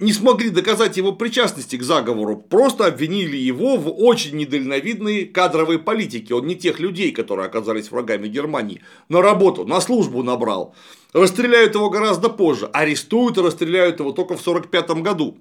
[0.00, 6.34] не смогли доказать его причастности к заговору, просто обвинили его в очень недальновидной кадровой политике.
[6.34, 10.74] Он не тех людей, которые оказались врагами Германии, на работу, на службу набрал.
[11.12, 15.38] Расстреляют его гораздо позже, арестуют и расстреляют его только в 1945 году.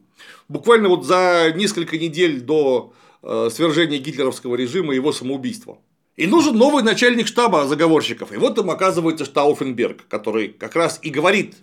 [0.49, 5.77] Буквально вот за несколько недель до э, свержения гитлеровского режима и его самоубийства.
[6.17, 8.33] И нужен новый начальник штаба заговорщиков.
[8.33, 11.55] И вот им оказывается Штауфенберг, который как раз и говорит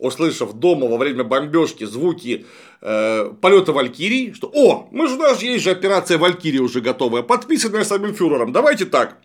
[0.00, 2.46] услышав дома во время бомбежки звуки
[2.80, 7.22] э, полета Валькирии, что «О, мы же у нас есть же операция Валькирии уже готовая,
[7.22, 9.18] подписанная самим фюрером, давайте так».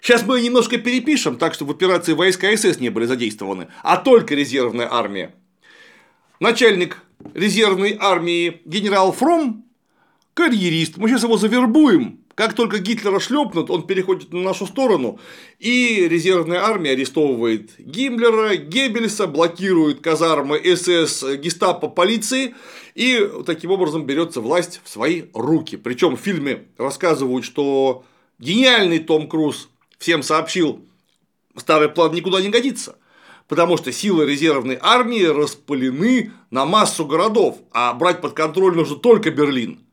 [0.00, 4.34] Сейчас мы немножко перепишем, так, чтобы в операции войска СС не были задействованы, а только
[4.34, 5.34] резервная армия.
[6.40, 7.02] Начальник
[7.34, 9.64] резервной армии генерал Фром–
[10.34, 15.18] карьерист, мы сейчас его завербуем, как только Гитлера шлепнут, он переходит на нашу сторону,
[15.58, 22.54] и резервная армия арестовывает Гиммлера, Геббельса, блокирует казармы СС, гестапо, полиции,
[22.94, 25.76] и таким образом берется власть в свои руки.
[25.76, 28.04] Причем в фильме рассказывают, что
[28.38, 30.84] гениальный Том Круз всем сообщил,
[31.56, 32.98] старый план никуда не годится.
[33.48, 39.30] Потому что силы резервной армии распылены на массу городов, а брать под контроль нужно только
[39.30, 39.85] Берлин.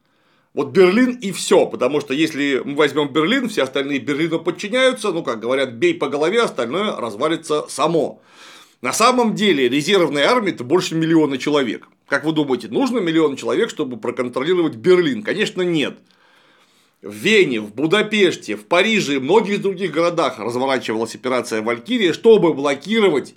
[0.54, 5.24] Вот Берлин и все, потому что если мы возьмем Берлин, все остальные Берлину подчиняются, ну,
[5.24, 8.22] как говорят, бей по голове, остальное развалится само.
[8.82, 11.88] На самом деле резервная армия это больше миллиона человек.
[12.08, 15.24] Как вы думаете, нужно миллион человек, чтобы проконтролировать Берлин?
[15.24, 15.98] Конечно, нет.
[17.02, 23.34] В Вене, в Будапеште, в Париже и многих других городах разворачивалась операция Валькирия, чтобы блокировать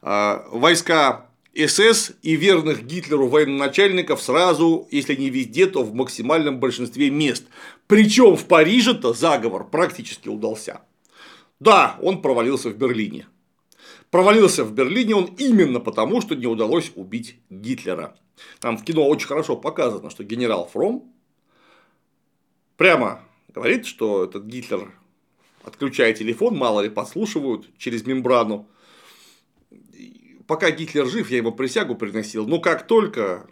[0.00, 7.10] э, войска СС и верных Гитлеру военачальников сразу, если не везде, то в максимальном большинстве
[7.10, 7.44] мест.
[7.86, 10.80] Причем в Париже-то заговор практически удался.
[11.60, 13.26] Да, он провалился в Берлине.
[14.10, 18.16] Провалился в Берлине он именно потому, что не удалось убить Гитлера.
[18.60, 21.12] Там в кино очень хорошо показано, что генерал Фром
[22.76, 23.20] прямо
[23.54, 24.92] говорит, что этот Гитлер,
[25.62, 28.68] отключая телефон, мало ли подслушивают через мембрану,
[30.46, 33.46] пока Гитлер жив, я ему присягу приносил, но как только,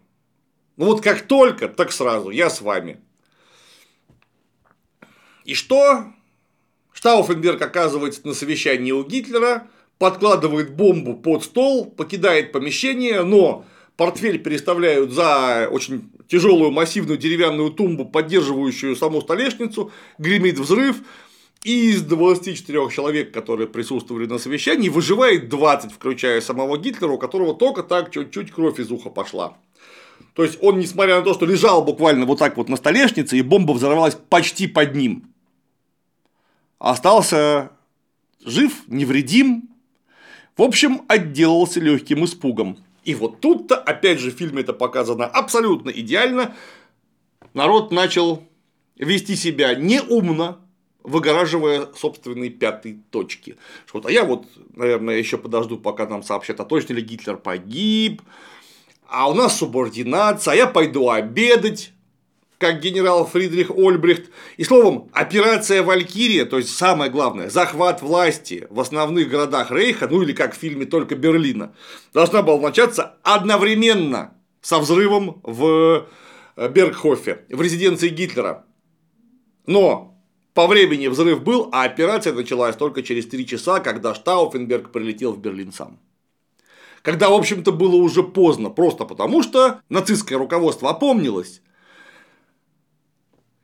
[0.76, 3.00] ну вот как только, так сразу, я с вами.
[5.44, 6.06] И что?
[6.92, 13.64] Штауфенберг оказывается на совещании у Гитлера, подкладывает бомбу под стол, покидает помещение, но
[13.96, 21.02] портфель переставляют за очень тяжелую массивную деревянную тумбу, поддерживающую саму столешницу, гремит взрыв,
[21.64, 27.82] из 24 человек, которые присутствовали на совещании, выживает 20, включая самого Гитлера, у которого только
[27.82, 29.56] так чуть-чуть кровь из уха пошла.
[30.34, 33.42] То есть он, несмотря на то, что лежал буквально вот так вот на столешнице, и
[33.42, 35.32] бомба взорвалась почти под ним,
[36.78, 37.70] остался
[38.44, 39.68] жив, невредим,
[40.56, 42.78] в общем, отделался легким испугом.
[43.04, 46.54] И вот тут-то, опять же, в фильме это показано абсолютно идеально.
[47.54, 48.44] Народ начал
[48.96, 50.58] вести себя неумно,
[51.02, 53.56] выгораживая собственные пятые точки.
[53.86, 57.36] Что вот, а я вот, наверное, еще подожду, пока нам сообщат, а точно ли Гитлер
[57.36, 58.22] погиб,
[59.08, 61.92] а у нас субординация, а я пойду обедать,
[62.58, 64.30] как генерал Фридрих Ольбрихт.
[64.56, 70.22] И словом, операция Валькирия, то есть самое главное, захват власти в основных городах Рейха, ну
[70.22, 71.74] или как в фильме только Берлина,
[72.14, 76.06] должна была начаться одновременно со взрывом в
[76.56, 78.64] Бергхофе, в резиденции Гитлера.
[79.66, 80.11] Но
[80.54, 85.40] по времени взрыв был, а операция началась только через три часа, когда Штауфенберг прилетел в
[85.40, 85.98] Берлин сам.
[87.02, 91.62] Когда, в общем-то, было уже поздно, просто потому что нацистское руководство опомнилось.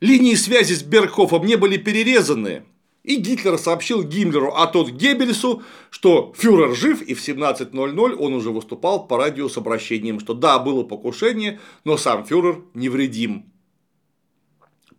[0.01, 2.63] Линии связи с Бергхофом не были перерезаны,
[3.03, 8.51] и Гитлер сообщил Гиммлеру, а тот Геббельсу, что фюрер жив, и в 17.00 он уже
[8.51, 13.51] выступал по радио с обращением, что да, было покушение, но сам фюрер невредим.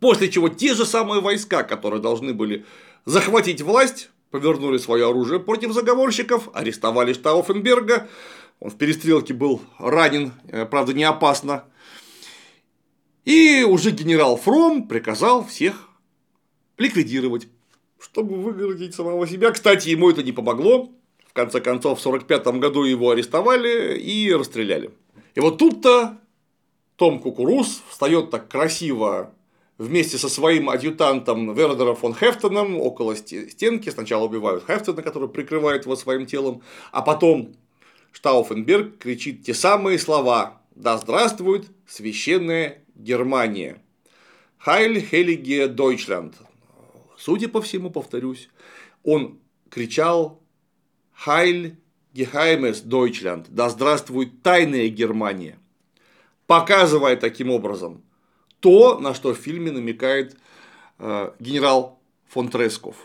[0.01, 2.65] После чего те же самые войска, которые должны были
[3.05, 8.09] захватить власть, повернули свое оружие против заговорщиков, арестовали Штауфенберга,
[8.59, 11.65] он в перестрелке был ранен, э, правда не опасно,
[13.25, 15.89] И уже генерал Фром приказал всех
[16.79, 17.47] ликвидировать,
[17.99, 19.51] чтобы выгородить самого себя.
[19.51, 20.89] Кстати, ему это не помогло.
[21.27, 24.89] В конце концов, в 1945 году его арестовали и расстреляли.
[25.35, 26.17] И вот тут-то
[26.95, 29.31] Том Кукуруз встает так красиво
[29.81, 33.89] вместе со своим адъютантом Вердером фон Хефтоном около стенки.
[33.89, 37.55] Сначала убивают Хефтона, который прикрывает его своим телом, а потом
[38.11, 43.81] Штауфенберг кричит те самые слова «Да здравствует священная Германия!»
[44.59, 46.35] «Хайль Хелиге Дойчланд!»
[47.17, 48.49] Судя по всему, повторюсь,
[49.03, 49.39] он
[49.71, 50.43] кричал
[51.11, 51.75] «Хайль
[52.13, 55.57] Гехаймес Дойчланд!» «Да здравствует тайная Германия!»
[56.45, 58.03] Показывая таким образом
[58.61, 60.37] то, на что в фильме намекает
[60.99, 62.95] э, генерал фон Тресков.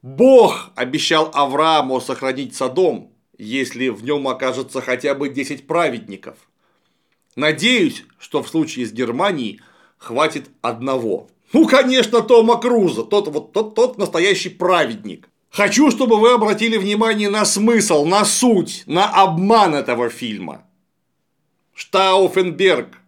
[0.00, 6.38] Бог обещал Аврааму сохранить Содом, если в нем окажется хотя бы 10 праведников.
[7.34, 9.60] Надеюсь, что в случае с Германией
[9.98, 11.28] хватит одного.
[11.52, 15.28] Ну, конечно, Тома Круза, тот, вот, тот, тот настоящий праведник.
[15.50, 20.64] Хочу, чтобы вы обратили внимание на смысл, на суть, на обман этого фильма.
[21.74, 22.98] Штауфенберг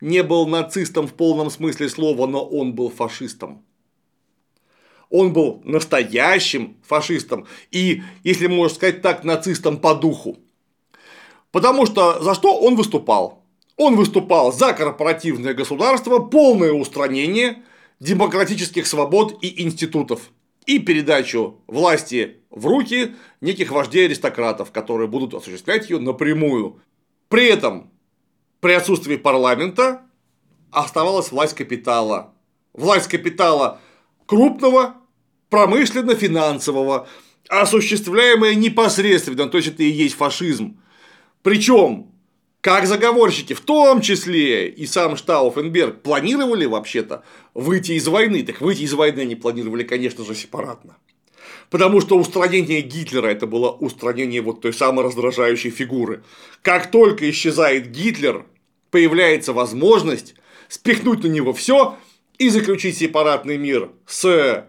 [0.00, 3.64] не был нацистом в полном смысле слова, но он был фашистом.
[5.08, 10.38] Он был настоящим фашистом и, если можно сказать так, нацистом по духу.
[11.52, 13.44] Потому что за что он выступал?
[13.76, 17.62] Он выступал за корпоративное государство, полное устранение
[18.00, 20.30] демократических свобод и институтов
[20.66, 26.80] и передачу власти в руки неких вождей-аристократов, которые будут осуществлять ее напрямую.
[27.28, 27.90] При этом,
[28.66, 30.00] при отсутствии парламента,
[30.72, 32.34] оставалась власть капитала.
[32.72, 33.80] Власть капитала
[34.26, 34.96] крупного,
[35.50, 37.06] промышленно-финансового,
[37.48, 40.80] осуществляемая непосредственно, то есть это и есть фашизм.
[41.44, 42.10] Причем,
[42.60, 47.22] как заговорщики, в том числе и сам Штауфенберг, планировали вообще-то
[47.54, 48.42] выйти из войны.
[48.42, 50.96] Так выйти из войны они планировали, конечно же, сепаратно.
[51.70, 56.24] Потому что устранение Гитлера это было устранение вот той самой раздражающей фигуры.
[56.62, 58.44] Как только исчезает Гитлер,
[58.96, 60.34] появляется возможность
[60.68, 61.98] спихнуть на него все
[62.38, 64.66] и заключить сепаратный мир с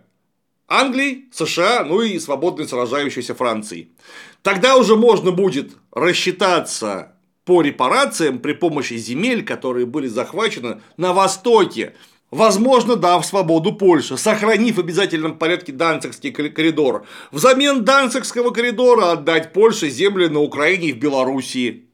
[0.67, 3.93] Англией, США, ну и свободной сражающейся Францией.
[4.41, 7.13] Тогда уже можно будет рассчитаться
[7.45, 11.93] по репарациям при помощи земель, которые были захвачены на Востоке,
[12.29, 17.05] возможно, дав свободу Польше, сохранив в обязательном порядке Данцикский коридор.
[17.31, 21.86] Взамен Данцикского коридора отдать Польше земли на Украине и в Белоруссии.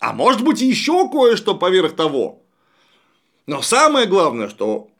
[0.00, 2.42] А может быть еще кое-что поверх того.
[3.46, 4.90] Но самое главное, что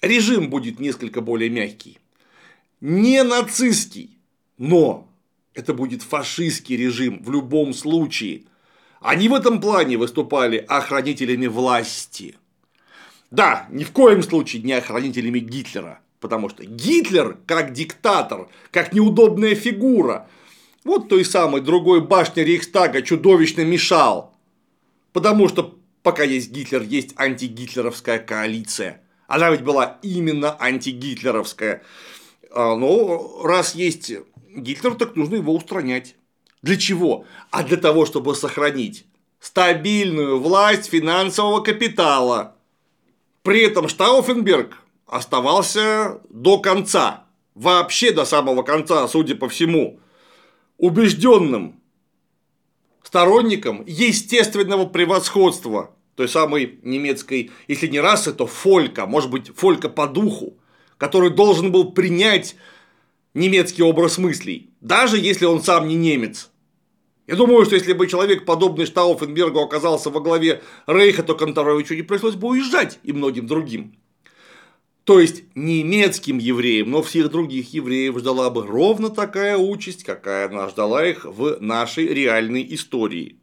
[0.00, 1.98] режим будет несколько более мягкий.
[2.80, 4.18] Не нацистский,
[4.58, 5.08] но
[5.54, 8.44] это будет фашистский режим в любом случае.
[9.00, 12.36] Они в этом плане выступали охранителями власти.
[13.30, 16.00] Да, ни в коем случае не охранителями Гитлера.
[16.20, 20.28] Потому что Гитлер, как диктатор, как неудобная фигура,
[20.84, 24.35] вот той самой другой башне Рейхстага чудовищно мешал.
[25.16, 29.00] Потому что пока есть Гитлер, есть антигитлеровская коалиция.
[29.28, 31.82] Она ведь была именно антигитлеровская.
[32.50, 34.12] А, но раз есть
[34.54, 36.16] Гитлер, так нужно его устранять.
[36.60, 37.24] Для чего?
[37.50, 39.06] А для того, чтобы сохранить
[39.40, 42.54] стабильную власть финансового капитала.
[43.42, 44.76] При этом Штауфенберг
[45.06, 47.24] оставался до конца,
[47.54, 49.98] вообще до самого конца, судя по всему,
[50.76, 51.80] убежденным
[53.06, 60.08] сторонником естественного превосходства той самой немецкой, если не расы, то фолька, может быть, фолька по
[60.08, 60.58] духу,
[60.98, 62.56] который должен был принять
[63.32, 66.50] немецкий образ мыслей, даже если он сам не немец.
[67.28, 72.02] Я думаю, что если бы человек, подобный Штауфенбергу, оказался во главе Рейха, то Конторовичу не
[72.02, 73.94] пришлось бы уезжать и многим другим.
[75.06, 80.68] То есть немецким евреям, но всех других евреев ждала бы ровно такая участь, какая она
[80.68, 83.36] ждала их в нашей реальной истории.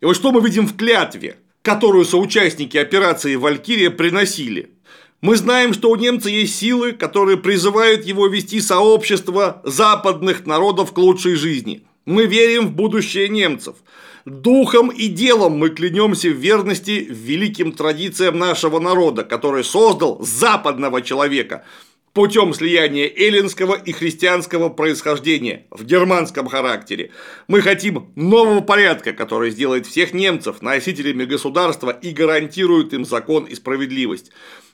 [0.00, 4.74] И вот что мы видим в клятве которую соучастники операции «Валькирия» приносили.
[5.22, 10.98] Мы знаем, что у немца есть силы, которые призывают его вести сообщество западных народов к
[10.98, 11.86] лучшей жизни.
[12.06, 13.76] Мы верим в будущее немцев.
[14.24, 21.64] Духом и делом мы клянемся в верности великим традициям нашего народа, который создал западного человека–
[22.14, 27.10] путем слияния эллинского и христианского происхождения в германском характере.
[27.48, 33.54] Мы хотим нового порядка, который сделает всех немцев носителями государства и гарантирует им закон и
[33.56, 34.30] справедливость.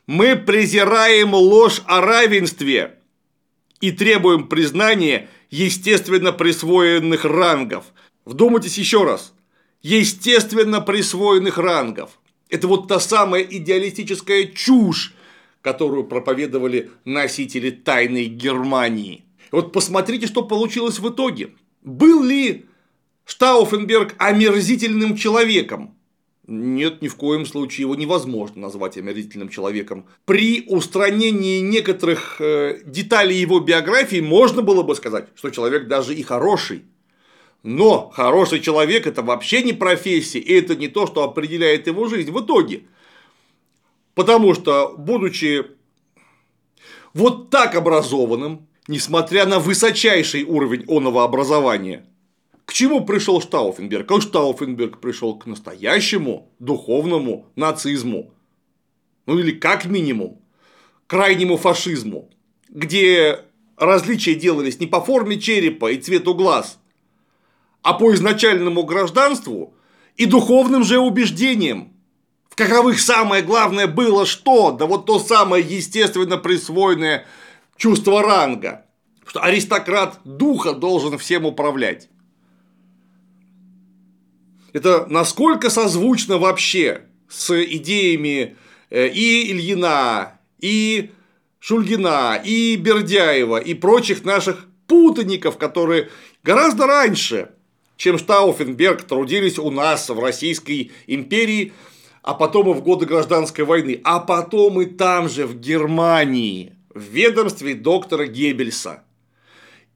[0.06, 2.98] Мы презираем ложь о равенстве
[3.80, 7.86] и требуем признания естественно присвоенных рангов.
[8.24, 9.34] Вдумайтесь еще раз.
[9.82, 12.10] Естественно присвоенных рангов.
[12.48, 15.14] Это вот та самая идеалистическая чушь,
[15.62, 19.24] которую проповедовали носители тайной Германии.
[19.52, 21.50] Вот посмотрите, что получилось в итоге.
[21.82, 22.66] Был ли
[23.24, 25.94] Штауфенберг омерзительным человеком?
[26.50, 30.06] Нет, ни в коем случае его невозможно назвать омерзительным человеком.
[30.24, 36.24] При устранении некоторых э, деталей его биографии можно было бы сказать, что человек даже и
[36.24, 36.82] хороший.
[37.62, 42.32] Но хороший человек это вообще не профессия, и это не то, что определяет его жизнь
[42.32, 42.82] в итоге.
[44.16, 45.66] Потому что, будучи
[47.14, 52.06] вот так образованным, несмотря на высочайший уровень оного образования,
[52.70, 54.06] к чему пришел Штауфенберг?
[54.06, 58.32] Как Штауфенберг пришел к настоящему духовному нацизму.
[59.26, 60.40] Ну или как минимум
[61.08, 62.30] крайнему фашизму,
[62.68, 63.40] где
[63.76, 66.78] различия делались не по форме черепа и цвету глаз,
[67.82, 69.74] а по изначальному гражданству
[70.14, 71.92] и духовным же убеждениям,
[72.48, 74.70] в каковых самое главное было что?
[74.70, 77.26] Да вот то самое естественно присвоенное
[77.76, 78.86] чувство ранга,
[79.26, 82.09] что аристократ духа должен всем управлять.
[84.72, 88.56] Это насколько созвучно вообще с идеями
[88.90, 91.10] э, и Ильина, и
[91.58, 96.10] Шульгина, и Бердяева, и прочих наших путаников, которые
[96.42, 97.50] гораздо раньше,
[97.96, 101.72] чем Штауфенберг, трудились у нас в Российской империи,
[102.22, 107.00] а потом и в годы гражданской войны, а потом и там же, в Германии, в
[107.00, 109.02] ведомстве доктора Геббельса.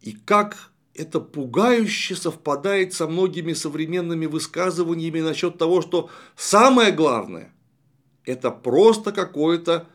[0.02, 7.52] И как это пугающе совпадает со многими современными высказываниями насчет того, что самое главное–
[8.24, 9.88] это просто какое-то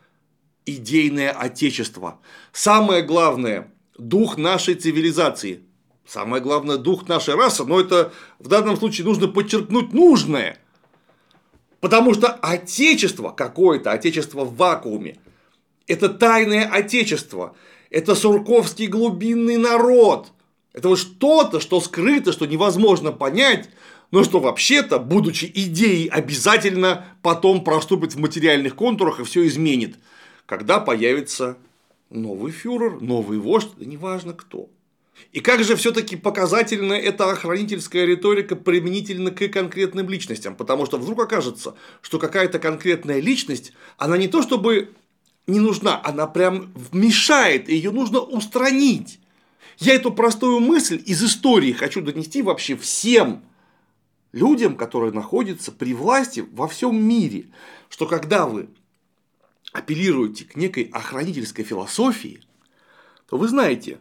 [0.66, 2.20] идейное отечество.
[2.52, 5.64] Самое главное– дух нашей цивилизации.
[6.06, 10.60] Самое главное– дух нашей расы, но это в данном случае нужно подчеркнуть нужное.
[11.80, 15.18] Потому что отечество какое-то, отечество в вакууме,
[15.88, 17.56] это тайное отечество,
[17.90, 20.34] это сурковский глубинный народ–
[20.74, 23.70] это вот что-то, что скрыто, что невозможно понять,
[24.12, 29.98] но что вообще-то, будучи идеей, обязательно потом проступит в материальных контурах и все изменит,
[30.46, 31.58] когда появится
[32.10, 34.70] новый фюрер, новый вождь, да неважно кто.
[35.32, 41.20] И как же все-таки показательна эта охранительская риторика применительно к конкретным личностям, потому что вдруг
[41.20, 44.92] окажется, что какая-то конкретная личность, она не то чтобы
[45.46, 49.20] не нужна, она прям мешает, ее нужно устранить.
[49.80, 53.46] Я эту простую мысль из истории хочу донести вообще всем
[54.34, 57.46] людям, которые находятся при власти во всем мире,
[57.88, 58.70] что когда вы
[59.72, 62.42] апеллируете к некой охранительской философии,
[63.30, 64.00] то вы знаете,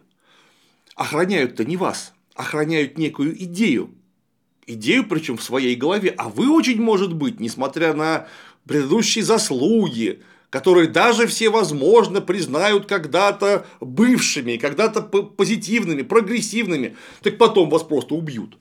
[0.95, 3.95] охраняют-то не вас, охраняют некую идею.
[4.67, 6.13] Идею, причем в своей голове.
[6.17, 8.27] А вы очень, может быть, несмотря на
[8.65, 17.83] предыдущие заслуги, которые даже все, возможно, признают когда-то бывшими, когда-то позитивными, прогрессивными, так потом вас
[17.83, 18.57] просто убьют.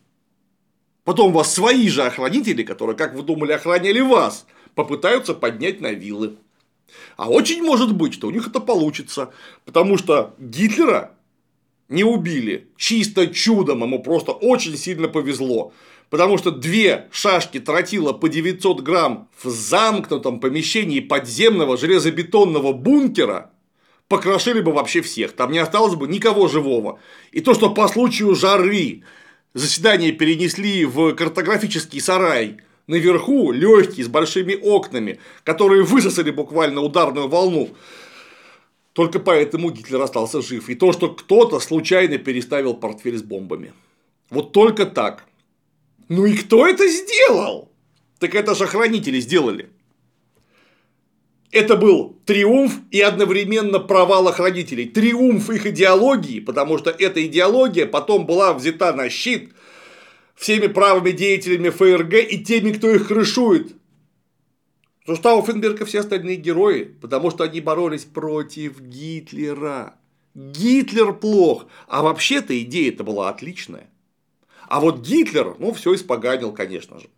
[1.04, 6.36] Потом вас свои же охранители, которые, как вы думали, охраняли вас, попытаются поднять на вилы.
[7.16, 9.32] А очень может быть, что у них это получится,
[9.64, 11.14] потому что Гитлера
[11.88, 15.72] не убили чисто чудом, ему просто очень сильно повезло.
[16.10, 23.50] Потому что две шашки тротила по 900 грамм в замкнутом помещении подземного железобетонного бункера
[24.08, 25.32] покрошили бы вообще всех.
[25.32, 26.98] Там не осталось бы никого живого.
[27.30, 29.02] И то, что по случаю жары
[29.52, 37.68] заседание перенесли в картографический сарай наверху, легкий, с большими окнами, которые высосали буквально ударную волну,
[38.94, 40.68] только поэтому Гитлер остался жив.
[40.68, 43.72] И то, что кто-то случайно переставил портфель с бомбами.
[44.30, 45.27] Вот только так.
[46.08, 47.70] Ну и кто это сделал?
[48.18, 49.70] Так это же хранители сделали.
[51.50, 54.86] Это был триумф и одновременно провал охранителей.
[54.88, 59.52] Триумф их идеологии, потому что эта идеология потом была взята на щит
[60.34, 63.74] всеми правыми деятелями ФРГ и теми, кто их крышует.
[65.04, 69.94] Что Штауфенберг и все остальные герои, потому что они боролись против Гитлера.
[70.34, 73.88] Гитлер плох, а вообще-то идея-то была отличная.
[74.68, 77.08] А вот Гитлер, ну, все испоганил, конечно же.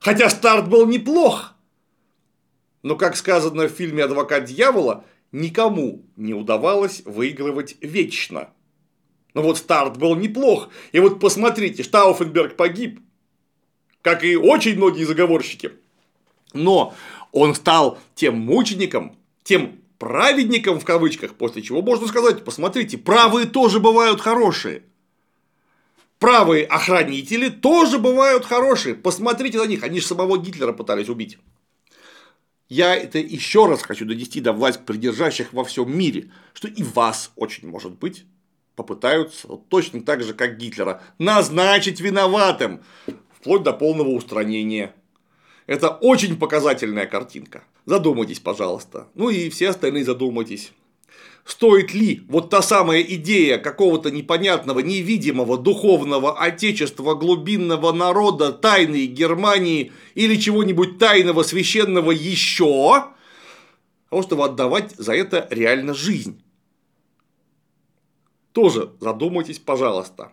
[0.00, 1.54] Хотя старт был неплох.
[2.82, 8.50] Но, как сказано в фильме «Адвокат дьявола», никому не удавалось выигрывать вечно.
[9.32, 10.68] Но вот старт был неплох.
[10.92, 13.00] И вот посмотрите, Штауфенберг погиб,
[14.02, 15.72] как и очень многие заговорщики.
[16.52, 16.94] Но
[17.32, 23.80] он стал тем мучеником, тем праведником в кавычках, после чего можно сказать, посмотрите, правые тоже
[23.80, 24.82] бывают хорошие
[26.18, 28.94] правые охранители тоже бывают хорошие.
[28.94, 31.38] Посмотрите на них, они же самого Гитлера пытались убить.
[32.68, 37.32] Я это еще раз хочу донести до власть придержащих во всем мире, что и вас
[37.36, 38.26] очень может быть
[38.78, 42.80] попытаются, вот точно так же, как Гитлера, назначить виноватым,
[43.32, 44.94] вплоть до полного устранения.
[45.66, 47.64] Это очень показательная картинка.
[47.86, 49.08] Задумайтесь, пожалуйста.
[49.14, 50.72] Ну и все остальные задумайтесь.
[51.48, 59.92] Стоит ли вот та самая идея какого-то непонятного, невидимого, духовного отечества глубинного народа, тайной Германии
[60.14, 63.06] или чего-нибудь тайного, священного еще,
[64.10, 66.38] того, чтобы отдавать за это реально жизнь?
[68.52, 70.32] Тоже задумайтесь, пожалуйста.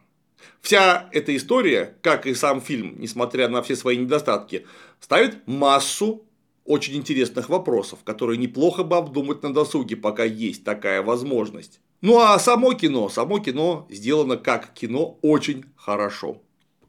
[0.60, 4.66] Вся эта история, как и сам фильм, несмотря на все свои недостатки,
[5.00, 6.26] ставит массу
[6.66, 11.80] очень интересных вопросов, которые неплохо бы обдумать на досуге, пока есть такая возможность.
[12.02, 16.42] Ну а само кино, само кино сделано как кино очень хорошо.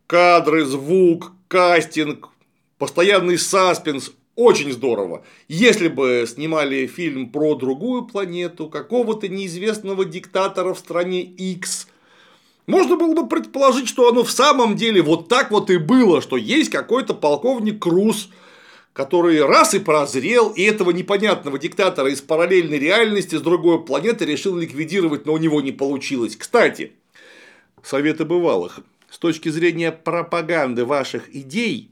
[0.06, 2.30] Кадры, звук, кастинг,
[2.78, 5.24] постоянный саспенс, очень здорово.
[5.48, 11.88] Если бы снимали фильм про другую планету, какого-то неизвестного диктатора в стране X,
[12.66, 16.36] можно было бы предположить, что оно в самом деле вот так вот и было, что
[16.36, 18.28] есть какой-то полковник Круз,
[18.96, 24.56] который раз и прозрел, и этого непонятного диктатора из параллельной реальности с другой планеты решил
[24.56, 26.34] ликвидировать, но у него не получилось.
[26.34, 26.92] Кстати,
[27.82, 28.80] советы бывалых.
[29.10, 31.90] С точки зрения пропаганды ваших идей,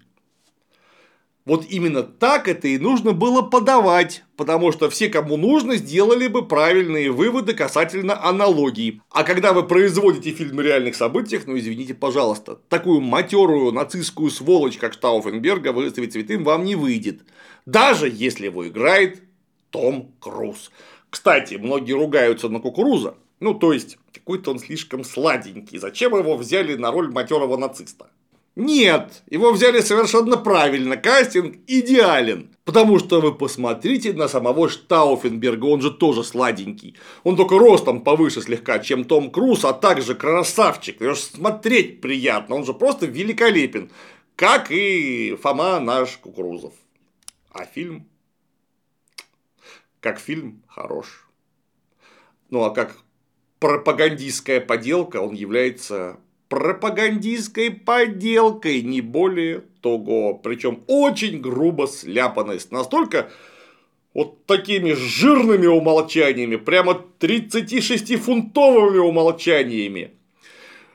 [1.46, 6.48] вот именно так это и нужно было подавать, потому что все, кому нужно, сделали бы
[6.48, 9.02] правильные выводы касательно аналогии.
[9.10, 14.78] А когда вы производите фильм о реальных событиях, ну извините, пожалуйста, такую матерую нацистскую сволочь,
[14.78, 17.20] как Штауфенберга, выставить цветым вам не выйдет.
[17.66, 19.22] Даже если его играет
[19.68, 20.70] Том Круз.
[21.10, 23.16] Кстати, многие ругаются на кукуруза.
[23.40, 25.78] Ну, то есть, какой-то он слишком сладенький.
[25.78, 28.08] Зачем его взяли на роль матерого нациста?
[28.56, 32.54] Нет, его взяли совершенно правильно, кастинг идеален.
[32.64, 36.96] Потому что вы посмотрите на самого Штауфенберга, он же тоже сладенький.
[37.24, 41.00] Он только ростом повыше слегка, чем Том Круз, а также красавчик.
[41.00, 43.90] Его смотреть приятно, он же просто великолепен.
[44.36, 46.74] Как и Фома наш Кукурузов.
[47.50, 48.08] А фильм?
[50.00, 51.28] Как фильм хорош.
[52.50, 52.96] Ну а как
[53.58, 56.18] пропагандистская поделка он является
[56.54, 60.34] пропагандистской подделкой, не более того.
[60.34, 62.60] Причем очень грубо сляпанной.
[62.70, 63.28] Настолько
[64.14, 70.12] вот такими жирными умолчаниями, прямо 36-фунтовыми умолчаниями,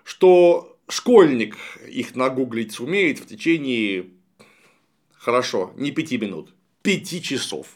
[0.06, 1.58] что школьник
[1.88, 4.06] их нагуглить сумеет в течение,
[5.14, 7.68] хорошо, не пяти минут, пяти часов.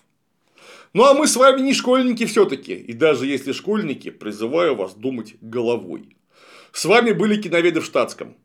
[0.94, 2.76] Ну а мы с вами не школьники все-таки.
[2.76, 6.16] И даже если школьники, призываю вас думать головой.
[6.74, 8.36] С вами были киноведы в штатском.